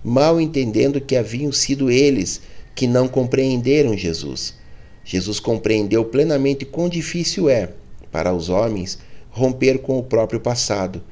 mal 0.05 0.41
entendendo 0.41 1.01
que 1.01 1.17
haviam 1.17 1.51
sido 1.51 1.91
eles 1.91 2.41
que 2.75 2.87
não 2.87 3.09
compreenderam 3.09 3.97
Jesus. 3.97 4.55
Jesus 5.05 5.41
compreendeu 5.41 6.05
plenamente 6.05 6.65
quão 6.65 6.89
difícil 6.89 7.49
é, 7.49 7.71
para 8.13 8.35
os 8.35 8.49
homens, 8.49 8.99
romper 9.31 9.79
com 9.79 9.99
o 9.99 10.03
próprio 10.03 10.41
passado, 10.41 11.03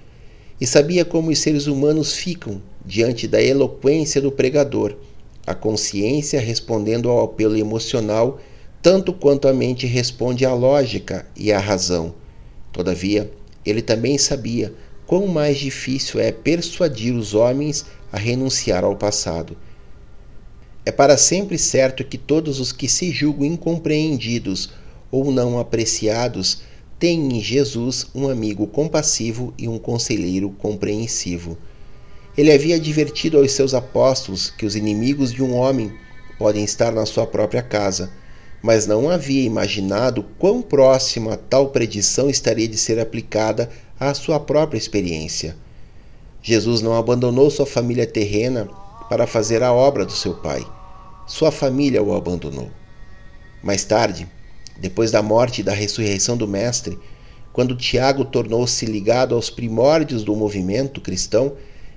e 0.61 0.67
sabia 0.67 1.05
como 1.05 1.31
os 1.31 1.39
seres 1.39 1.67
humanos 1.67 2.15
ficam 2.15 2.61
diante 2.85 3.27
da 3.27 3.43
eloquência 3.43 4.21
do 4.21 4.31
pregador, 4.31 4.95
a 5.47 5.55
consciência 5.55 6.41
respondendo 6.41 7.09
ao 7.09 7.25
apelo 7.25 7.57
emocional 7.57 8.41
tanto 8.85 9.15
quanto 9.15 9.49
a 9.49 9.53
mente 9.55 9.87
responde 9.87 10.45
à 10.45 10.53
lógica 10.53 11.25
e 11.35 11.51
à 11.51 11.59
razão. 11.59 12.15
Todavia, 12.71 13.33
ele 13.65 13.81
também 13.81 14.19
sabia 14.19 14.75
quão 15.07 15.27
mais 15.27 15.57
difícil 15.57 16.21
é 16.21 16.31
persuadir 16.31 17.15
os 17.15 17.33
homens 17.33 17.87
a 18.13 18.19
renunciar 18.19 18.85
ao 18.85 18.95
passado. 18.95 19.57
É 20.85 20.93
para 20.93 21.17
sempre 21.17 21.57
certo 21.57 22.05
que 22.05 22.19
todos 22.19 22.61
os 22.61 22.73
que 22.73 22.87
se 22.87 23.11
julgam 23.11 23.47
incompreendidos 23.47 24.71
ou 25.11 25.33
não 25.33 25.59
apreciados 25.59 26.61
têm 26.99 27.39
em 27.39 27.41
Jesus 27.41 28.07
um 28.15 28.29
amigo 28.29 28.67
compassivo 28.67 29.55
e 29.57 29.67
um 29.67 29.79
conselheiro 29.79 30.51
compreensivo. 30.51 31.57
Ele 32.37 32.53
havia 32.53 32.77
advertido 32.77 33.39
aos 33.39 33.53
seus 33.53 33.75
apóstolos 33.75 34.51
que 34.51 34.67
os 34.67 34.75
inimigos 34.75 35.33
de 35.33 35.43
um 35.43 35.55
homem 35.55 35.93
podem 36.37 36.65
estar 36.65 36.91
na 36.91 37.07
sua 37.07 37.27
própria 37.27 37.63
casa, 37.63 38.11
mas 38.61 38.87
não 38.87 39.09
havia 39.09 39.45
imaginado 39.45 40.25
quão 40.39 40.61
próxima 40.61 41.37
tal 41.37 41.69
predição 41.69 42.29
estaria 42.29 42.67
de 42.67 42.77
ser 42.77 42.99
aplicada 42.99 43.71
à 44.01 44.13
sua 44.15 44.41
própria 44.41 44.79
experiência. 44.79 45.57
Jesus 46.43 46.83
não 46.83 46.97
abandonou 46.97 47.51
sua 47.51 47.67
família 47.67 48.07
terrena 48.07 48.69
para 49.09 49.27
fazer 49.27 49.63
a 49.63 49.73
obra 49.73 50.05
do 50.05 50.13
seu 50.13 50.35
Pai. 50.35 50.67
Sua 51.27 51.53
família 51.53 52.03
o 52.03 52.15
abandonou. 52.15 52.69
Mais 53.63 53.85
tarde, 53.85 54.27
depois 54.77 55.11
da 55.11 55.23
morte 55.23 55.61
e 55.61 55.65
da 55.65 55.73
ressurreição 55.73 56.37
do 56.37 56.49
Mestre, 56.49 56.99
quando 57.53 57.77
Tiago 57.77 58.25
tornou-se 58.25 58.85
ligado 58.85 59.35
aos 59.35 59.49
primórdios 59.49 60.25
do 60.25 60.35
movimento 60.35 61.01
cristão, 61.01 61.55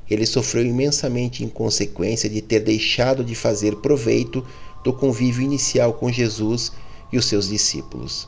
ele 0.10 0.26
sofreu 0.26 0.66
imensamente 0.66 1.44
em 1.44 1.50
consequência 1.50 2.30
de 2.30 2.42
ter 2.42 2.62
deixado 2.62 3.24
de 3.24 3.36
fazer 3.36 3.76
proveito 3.78 4.46
do 4.84 4.94
convívio 4.94 5.44
inicial 5.44 5.94
com 5.94 6.12
Jesus 6.12 6.72
e 7.12 7.18
os 7.18 7.26
seus 7.26 7.50
discípulos. 7.50 8.28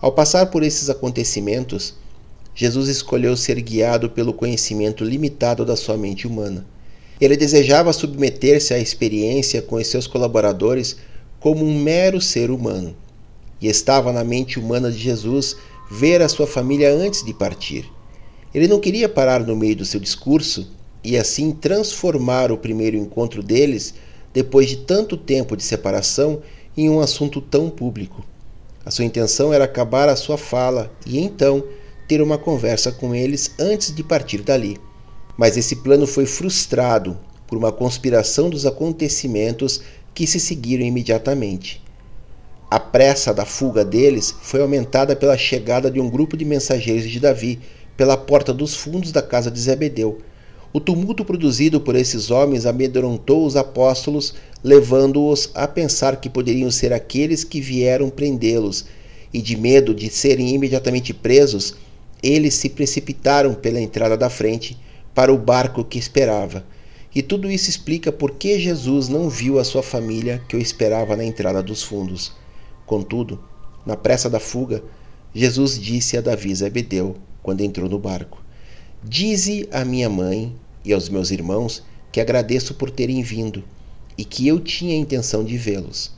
Ao 0.00 0.10
passar 0.10 0.46
por 0.46 0.62
esses 0.62 0.88
acontecimentos, 0.88 1.94
Jesus 2.54 2.88
escolheu 2.88 3.36
ser 3.36 3.60
guiado 3.60 4.10
pelo 4.10 4.32
conhecimento 4.32 5.04
limitado 5.04 5.64
da 5.64 5.76
sua 5.76 5.96
mente 5.96 6.26
humana. 6.26 6.66
Ele 7.20 7.36
desejava 7.36 7.92
submeter-se 7.92 8.72
à 8.72 8.78
experiência 8.78 9.60
com 9.60 9.76
os 9.76 9.86
seus 9.86 10.06
colaboradores 10.06 10.96
como 11.38 11.64
um 11.64 11.82
mero 11.82 12.20
ser 12.20 12.50
humano. 12.50 12.96
E 13.60 13.68
estava 13.68 14.10
na 14.12 14.24
mente 14.24 14.58
humana 14.58 14.90
de 14.90 14.98
Jesus 14.98 15.56
ver 15.90 16.22
a 16.22 16.28
sua 16.28 16.46
família 16.46 16.90
antes 16.90 17.22
de 17.22 17.34
partir. 17.34 17.90
Ele 18.54 18.66
não 18.66 18.80
queria 18.80 19.08
parar 19.08 19.40
no 19.40 19.54
meio 19.54 19.76
do 19.76 19.84
seu 19.84 20.00
discurso 20.00 20.68
e 21.04 21.16
assim 21.16 21.52
transformar 21.52 22.50
o 22.50 22.58
primeiro 22.58 22.96
encontro 22.96 23.42
deles, 23.42 23.94
depois 24.32 24.68
de 24.68 24.78
tanto 24.78 25.16
tempo 25.16 25.56
de 25.56 25.62
separação, 25.62 26.42
em 26.76 26.90
um 26.90 27.00
assunto 27.00 27.40
tão 27.40 27.70
público. 27.70 28.24
A 28.84 28.90
sua 28.90 29.04
intenção 29.04 29.52
era 29.52 29.64
acabar 29.64 30.08
a 30.08 30.16
sua 30.16 30.36
fala 30.36 30.90
e 31.06 31.18
então 31.18 31.62
ter 32.08 32.20
uma 32.20 32.38
conversa 32.38 32.90
com 32.90 33.14
eles 33.14 33.52
antes 33.58 33.94
de 33.94 34.02
partir 34.02 34.42
dali. 34.42 34.76
Mas 35.36 35.56
esse 35.56 35.76
plano 35.76 36.06
foi 36.06 36.26
frustrado 36.26 37.16
por 37.46 37.56
uma 37.56 37.70
conspiração 37.70 38.50
dos 38.50 38.66
acontecimentos 38.66 39.80
que 40.12 40.26
se 40.26 40.40
seguiram 40.40 40.84
imediatamente. 40.84 41.82
A 42.70 42.78
pressa 42.78 43.34
da 43.34 43.44
fuga 43.44 43.84
deles 43.84 44.34
foi 44.42 44.60
aumentada 44.60 45.14
pela 45.16 45.36
chegada 45.36 45.90
de 45.90 46.00
um 46.00 46.08
grupo 46.08 46.36
de 46.36 46.44
mensageiros 46.44 47.10
de 47.10 47.18
Davi 47.18 47.60
pela 48.00 48.16
porta 48.16 48.54
dos 48.54 48.74
fundos 48.74 49.12
da 49.12 49.20
casa 49.20 49.50
de 49.50 49.60
Zebedeu. 49.60 50.22
O 50.72 50.80
tumulto 50.80 51.22
produzido 51.22 51.82
por 51.82 51.94
esses 51.94 52.30
homens 52.30 52.64
amedrontou 52.64 53.44
os 53.44 53.56
apóstolos, 53.56 54.32
levando-os 54.64 55.50
a 55.54 55.68
pensar 55.68 56.16
que 56.18 56.30
poderiam 56.30 56.70
ser 56.70 56.94
aqueles 56.94 57.44
que 57.44 57.60
vieram 57.60 58.08
prendê-los, 58.08 58.86
e 59.34 59.42
de 59.42 59.54
medo 59.54 59.92
de 59.94 60.08
serem 60.08 60.48
imediatamente 60.54 61.12
presos, 61.12 61.74
eles 62.22 62.54
se 62.54 62.70
precipitaram 62.70 63.52
pela 63.52 63.78
entrada 63.78 64.16
da 64.16 64.30
frente 64.30 64.78
para 65.14 65.30
o 65.30 65.36
barco 65.36 65.84
que 65.84 65.98
esperava. 65.98 66.64
E 67.14 67.20
tudo 67.20 67.50
isso 67.50 67.68
explica 67.68 68.10
por 68.10 68.30
que 68.30 68.58
Jesus 68.58 69.10
não 69.10 69.28
viu 69.28 69.58
a 69.58 69.64
sua 69.64 69.82
família 69.82 70.42
que 70.48 70.56
o 70.56 70.58
esperava 70.58 71.14
na 71.14 71.24
entrada 71.26 71.62
dos 71.62 71.82
fundos. 71.82 72.32
Contudo, 72.86 73.38
na 73.84 73.94
pressa 73.94 74.30
da 74.30 74.40
fuga, 74.40 74.82
Jesus 75.34 75.78
disse 75.78 76.16
a 76.16 76.22
Davi 76.22 76.54
Zebedeu, 76.54 77.18
quando 77.42 77.62
entrou 77.62 77.88
no 77.88 77.98
barco: 77.98 78.42
Dize 79.02 79.68
à 79.72 79.84
minha 79.84 80.08
mãe 80.08 80.54
e 80.84 80.92
aos 80.92 81.08
meus 81.08 81.30
irmãos 81.30 81.82
que 82.12 82.20
agradeço 82.20 82.74
por 82.74 82.90
terem 82.90 83.22
vindo 83.22 83.64
e 84.16 84.24
que 84.24 84.46
eu 84.46 84.60
tinha 84.60 84.94
a 84.94 84.98
intenção 84.98 85.44
de 85.44 85.56
vê-los. 85.56 86.12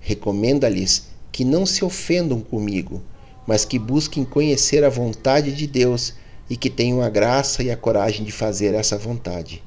Recomenda-lhes 0.00 1.08
que 1.32 1.44
não 1.44 1.64
se 1.64 1.84
ofendam 1.84 2.40
comigo, 2.40 3.02
mas 3.46 3.64
que 3.64 3.78
busquem 3.78 4.24
conhecer 4.24 4.84
a 4.84 4.88
vontade 4.88 5.52
de 5.52 5.66
Deus 5.66 6.14
e 6.50 6.56
que 6.56 6.70
tenham 6.70 7.00
a 7.00 7.08
graça 7.08 7.62
e 7.62 7.70
a 7.70 7.76
coragem 7.76 8.24
de 8.24 8.32
fazer 8.32 8.74
essa 8.74 8.98
vontade. 8.98 9.62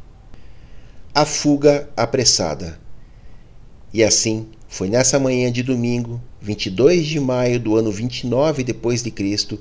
A 1.14 1.26
fuga 1.26 1.90
apressada. 1.96 2.80
E 3.94 4.04
assim 4.04 4.48
foi 4.68 4.90
nessa 4.90 5.20
manhã 5.20 5.52
de 5.52 5.64
domingo, 5.64 6.22
22 6.42 7.06
de 7.06 7.20
maio 7.20 7.60
do 7.60 7.76
ano 7.76 7.92
29 7.92 8.64
depois 8.64 9.04
de 9.04 9.12
Cristo, 9.12 9.60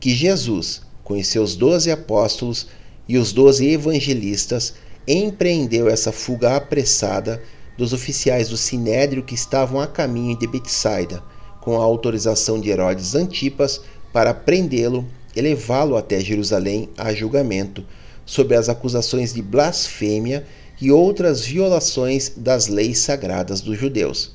que 0.00 0.14
Jesus, 0.14 0.80
com 1.04 1.22
seus 1.22 1.54
doze 1.54 1.90
apóstolos 1.90 2.66
e 3.06 3.18
os 3.18 3.32
doze 3.32 3.68
evangelistas, 3.68 4.74
empreendeu 5.06 5.88
essa 5.88 6.10
fuga 6.10 6.56
apressada 6.56 7.42
dos 7.76 7.92
oficiais 7.92 8.48
do 8.48 8.56
Sinédrio 8.56 9.22
que 9.22 9.34
estavam 9.34 9.78
a 9.78 9.86
caminho 9.86 10.38
de 10.38 10.46
Betsaida, 10.46 11.22
com 11.60 11.78
a 11.78 11.84
autorização 11.84 12.58
de 12.58 12.70
Herodes 12.70 13.14
Antipas 13.14 13.80
para 14.12 14.32
prendê-lo 14.32 15.06
e 15.36 15.40
levá-lo 15.40 15.96
até 15.96 16.18
Jerusalém 16.20 16.88
a 16.96 17.12
julgamento, 17.12 17.84
sob 18.24 18.54
as 18.54 18.68
acusações 18.68 19.34
de 19.34 19.42
blasfêmia 19.42 20.46
e 20.80 20.90
outras 20.90 21.44
violações 21.44 22.32
das 22.36 22.68
leis 22.68 23.00
sagradas 23.00 23.60
dos 23.60 23.78
judeus. 23.78 24.34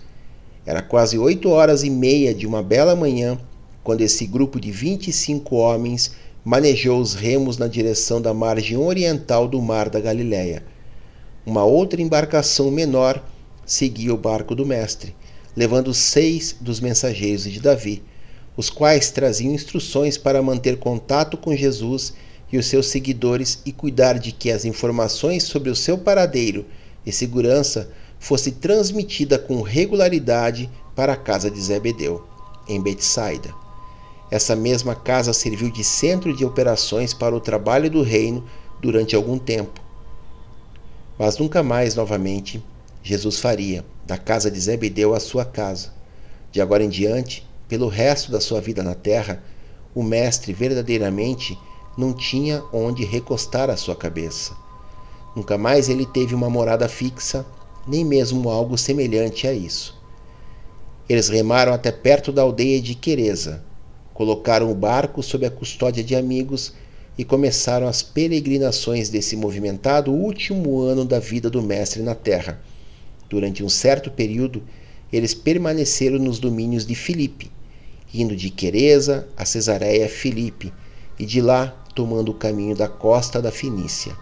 Era 0.65 0.81
quase 0.81 1.17
oito 1.17 1.49
horas 1.49 1.83
e 1.83 1.89
meia 1.89 2.33
de 2.33 2.45
uma 2.45 2.61
bela 2.61 2.95
manhã 2.95 3.39
quando 3.85 4.01
esse 4.01 4.25
grupo 4.25 4.59
de 4.59 4.71
25 4.71 5.55
homens 5.57 6.11
manejou 6.43 6.99
os 6.99 7.13
remos 7.13 7.59
na 7.59 7.67
direção 7.67 8.19
da 8.19 8.33
margem 8.33 8.75
oriental 8.75 9.47
do 9.47 9.61
Mar 9.61 9.91
da 9.91 9.99
Galileia. 9.99 10.63
Uma 11.45 11.63
outra 11.63 12.01
embarcação 12.01 12.71
menor 12.71 13.23
seguia 13.63 14.11
o 14.11 14.17
barco 14.17 14.55
do 14.55 14.65
mestre, 14.65 15.15
levando 15.55 15.93
seis 15.93 16.55
dos 16.59 16.79
mensageiros 16.79 17.43
de 17.43 17.59
Davi, 17.59 18.01
os 18.57 18.71
quais 18.71 19.11
traziam 19.11 19.53
instruções 19.53 20.17
para 20.17 20.41
manter 20.41 20.79
contato 20.79 21.37
com 21.37 21.55
Jesus 21.55 22.15
e 22.51 22.57
os 22.57 22.65
seus 22.65 22.87
seguidores 22.87 23.61
e 23.67 23.71
cuidar 23.71 24.17
de 24.17 24.31
que 24.31 24.49
as 24.49 24.65
informações 24.65 25.43
sobre 25.43 25.69
o 25.69 25.75
seu 25.75 25.95
paradeiro 25.95 26.65
e 27.05 27.11
segurança 27.11 27.91
fosse 28.17 28.51
transmitida 28.51 29.37
com 29.37 29.61
regularidade 29.61 30.71
para 30.95 31.13
a 31.13 31.17
casa 31.17 31.51
de 31.51 31.61
Zebedeu, 31.61 32.25
em 32.67 32.81
Betsaida. 32.81 33.64
Essa 34.31 34.55
mesma 34.55 34.95
casa 34.95 35.33
serviu 35.33 35.69
de 35.69 35.83
centro 35.83 36.35
de 36.35 36.43
operações 36.43 37.13
para 37.13 37.35
o 37.35 37.39
trabalho 37.39 37.89
do 37.89 38.01
reino 38.01 38.43
durante 38.81 39.15
algum 39.15 39.37
tempo. 39.37 39.79
Mas 41.17 41.37
nunca 41.37 41.61
mais 41.61 41.95
novamente 41.95 42.63
Jesus 43.03 43.39
faria 43.39 43.85
da 44.05 44.17
casa 44.17 44.49
de 44.49 44.59
Zebedeu 44.59 45.13
a 45.13 45.19
sua 45.19 45.45
casa. 45.45 45.93
De 46.51 46.59
agora 46.59 46.83
em 46.83 46.89
diante, 46.89 47.47
pelo 47.67 47.87
resto 47.87 48.31
da 48.31 48.41
sua 48.41 48.59
vida 48.59 48.81
na 48.81 48.95
terra, 48.95 49.43
o 49.93 50.03
mestre 50.03 50.53
verdadeiramente 50.53 51.57
não 51.97 52.13
tinha 52.13 52.63
onde 52.73 53.05
recostar 53.05 53.69
a 53.69 53.77
sua 53.77 53.95
cabeça. 53.95 54.57
Nunca 55.35 55.57
mais 55.57 55.87
ele 55.87 56.05
teve 56.05 56.33
uma 56.33 56.49
morada 56.49 56.87
fixa 56.89 57.45
nem 57.87 58.03
mesmo 58.03 58.49
algo 58.49 58.77
semelhante 58.77 59.47
a 59.47 59.53
isso. 59.53 59.95
Eles 61.07 61.29
remaram 61.29 61.73
até 61.73 61.91
perto 61.91 62.31
da 62.31 62.41
aldeia 62.41 62.81
de 62.81 62.95
Quereza, 62.95 63.63
colocaram 64.15 64.71
o 64.71 64.73
barco 64.73 65.21
sob 65.21 65.45
a 65.45 65.51
custódia 65.51 66.01
de 66.01 66.15
amigos 66.15 66.73
e 67.17 67.25
começaram 67.25 67.85
as 67.85 68.01
peregrinações 68.01 69.09
desse 69.09 69.35
movimentado 69.35 70.09
último 70.11 70.79
ano 70.79 71.03
da 71.03 71.19
vida 71.19 71.49
do 71.49 71.61
Mestre 71.61 72.01
na 72.01 72.15
terra. 72.15 72.61
Durante 73.29 73.61
um 73.61 73.67
certo 73.67 74.09
período, 74.09 74.63
eles 75.11 75.33
permaneceram 75.33 76.17
nos 76.17 76.39
domínios 76.39 76.85
de 76.85 76.95
Filipe, 76.95 77.51
indo 78.13 78.37
de 78.37 78.49
Quereza 78.49 79.27
a 79.35 79.43
Cesareia 79.43 80.07
Filipe 80.07 80.71
e 81.19 81.25
de 81.25 81.41
lá 81.41 81.75
tomando 81.93 82.31
o 82.31 82.35
caminho 82.35 82.75
da 82.75 82.87
costa 82.87 83.41
da 83.41 83.51
Fenícia. 83.51 84.15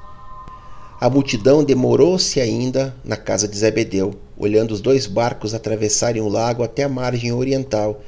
A 0.99 1.07
multidão 1.07 1.63
demorou-se 1.63 2.41
ainda 2.41 2.95
na 3.05 3.15
casa 3.15 3.47
de 3.47 3.57
Zebedeu, 3.57 4.15
olhando 4.35 4.71
os 4.71 4.81
dois 4.81 5.05
barcos 5.05 5.53
atravessarem 5.53 6.21
o 6.21 6.29
lago 6.29 6.63
até 6.63 6.83
a 6.83 6.89
margem 6.89 7.31
oriental, 7.31 8.01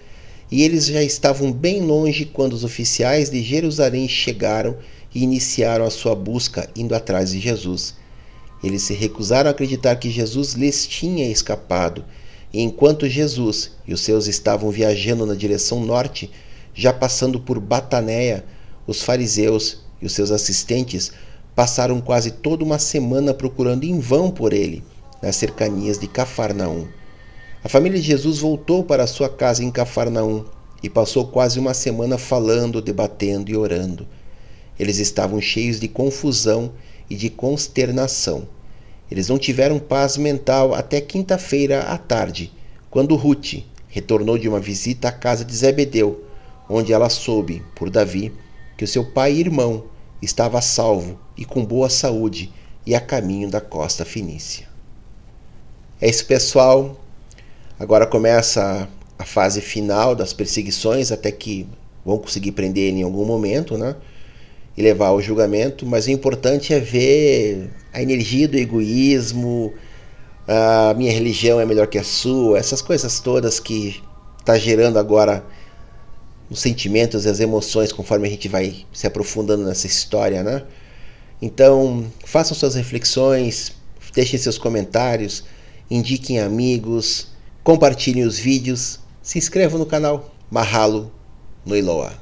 e 0.51 0.63
eles 0.63 0.85
já 0.85 1.01
estavam 1.01 1.51
bem 1.51 1.81
longe 1.81 2.25
quando 2.25 2.53
os 2.53 2.63
oficiais 2.63 3.29
de 3.29 3.41
Jerusalém 3.41 4.07
chegaram 4.07 4.77
e 5.13 5.23
iniciaram 5.23 5.85
a 5.85 5.89
sua 5.89 6.15
busca 6.15 6.69
indo 6.75 6.93
atrás 6.93 7.31
de 7.31 7.39
Jesus. 7.39 7.95
Eles 8.63 8.83
se 8.83 8.93
recusaram 8.93 9.49
a 9.49 9.51
acreditar 9.51 9.95
que 9.95 10.09
Jesus 10.09 10.53
lhes 10.53 10.85
tinha 10.87 11.29
escapado, 11.29 12.03
e 12.53 12.61
enquanto 12.61 13.07
Jesus 13.07 13.71
e 13.87 13.93
os 13.93 14.01
seus 14.01 14.27
estavam 14.27 14.69
viajando 14.71 15.25
na 15.25 15.35
direção 15.35 15.83
norte, 15.83 16.31
já 16.73 16.93
passando 16.93 17.39
por 17.39 17.59
Batanéia, 17.59 18.45
os 18.87 19.01
fariseus 19.01 19.79
e 20.01 20.05
os 20.05 20.13
seus 20.13 20.31
assistentes 20.31 21.11
passaram 21.55 22.01
quase 22.01 22.31
toda 22.31 22.63
uma 22.63 22.77
semana 22.77 23.33
procurando 23.33 23.83
em 23.83 23.99
vão 23.99 24.29
por 24.29 24.53
ele, 24.53 24.83
nas 25.21 25.37
cercanias 25.37 25.97
de 25.97 26.07
Cafarnaum. 26.07 26.87
A 27.65 27.67
família 27.67 27.99
de 27.99 28.05
Jesus 28.05 28.37
voltou 28.37 28.83
para 28.83 29.07
sua 29.07 29.27
casa 29.27 29.63
em 29.63 29.71
Cafarnaum 29.71 30.45
e 30.83 30.87
passou 30.87 31.25
quase 31.25 31.57
uma 31.59 31.73
semana 31.73 32.15
falando, 32.15 32.79
debatendo 32.79 33.49
e 33.49 33.57
orando. 33.57 34.07
Eles 34.79 34.99
estavam 34.99 35.41
cheios 35.41 35.79
de 35.79 35.87
confusão 35.87 36.73
e 37.09 37.15
de 37.15 37.27
consternação. 37.27 38.47
Eles 39.09 39.29
não 39.29 39.39
tiveram 39.39 39.79
paz 39.79 40.15
mental 40.15 40.75
até 40.75 41.01
quinta-feira 41.01 41.85
à 41.85 41.97
tarde, 41.97 42.51
quando 42.91 43.15
Ruth 43.15 43.63
retornou 43.87 44.37
de 44.37 44.47
uma 44.47 44.59
visita 44.59 45.07
à 45.07 45.11
casa 45.11 45.43
de 45.43 45.55
Zebedeu, 45.55 46.23
onde 46.69 46.93
ela 46.93 47.09
soube, 47.09 47.63
por 47.73 47.89
Davi, 47.89 48.31
que 48.77 48.83
o 48.83 48.87
seu 48.87 49.03
pai 49.03 49.33
e 49.33 49.39
irmão 49.39 49.85
estava 50.21 50.61
salvo 50.61 51.19
e 51.35 51.43
com 51.43 51.65
boa 51.65 51.89
saúde 51.89 52.53
e 52.85 52.93
a 52.93 53.01
caminho 53.01 53.49
da 53.49 53.59
costa 53.59 54.05
fenícia. 54.05 54.67
É 55.99 56.07
isso, 56.07 56.27
pessoal. 56.27 57.01
Agora 57.79 58.07
começa 58.07 58.87
a 59.19 59.25
fase 59.25 59.59
final 59.59 60.15
das 60.15 60.31
perseguições, 60.31 61.11
até 61.11 61.31
que 61.31 61.67
vão 62.05 62.17
conseguir 62.17 62.51
prender 62.53 62.89
ele 62.89 62.99
em 62.99 63.03
algum 63.03 63.25
momento, 63.25 63.77
né? 63.77 63.95
E 64.77 64.81
levar 64.81 65.07
ao 65.07 65.21
julgamento. 65.21 65.85
Mas 65.85 66.05
o 66.05 66.11
importante 66.11 66.73
é 66.73 66.79
ver 66.79 67.69
a 67.91 68.01
energia 68.01 68.47
do 68.47 68.57
egoísmo, 68.57 69.73
a 70.47 70.93
minha 70.95 71.11
religião 71.11 71.59
é 71.59 71.65
melhor 71.65 71.87
que 71.87 71.97
a 71.97 72.03
sua, 72.03 72.57
essas 72.57 72.81
coisas 72.81 73.19
todas 73.19 73.59
que 73.59 74.01
está 74.39 74.57
gerando 74.57 74.99
agora 74.99 75.43
os 76.49 76.59
sentimentos 76.59 77.25
e 77.25 77.29
as 77.29 77.39
emoções 77.39 77.91
conforme 77.91 78.27
a 78.27 78.31
gente 78.31 78.47
vai 78.47 78.85
se 78.93 79.07
aprofundando 79.07 79.65
nessa 79.65 79.87
história, 79.87 80.43
né? 80.43 80.63
Então, 81.41 82.05
façam 82.23 82.55
suas 82.55 82.75
reflexões, 82.75 83.73
deixem 84.13 84.39
seus 84.39 84.57
comentários, 84.57 85.43
indiquem 85.89 86.39
amigos, 86.39 87.34
compartilhem 87.65 88.23
os 88.23 88.37
vídeos, 88.37 88.99
se 89.23 89.39
inscrevam 89.39 89.79
no 89.79 89.87
canal 89.87 90.31
Mahalo 90.51 91.11
no 91.65 91.75
Iloa. 91.75 92.13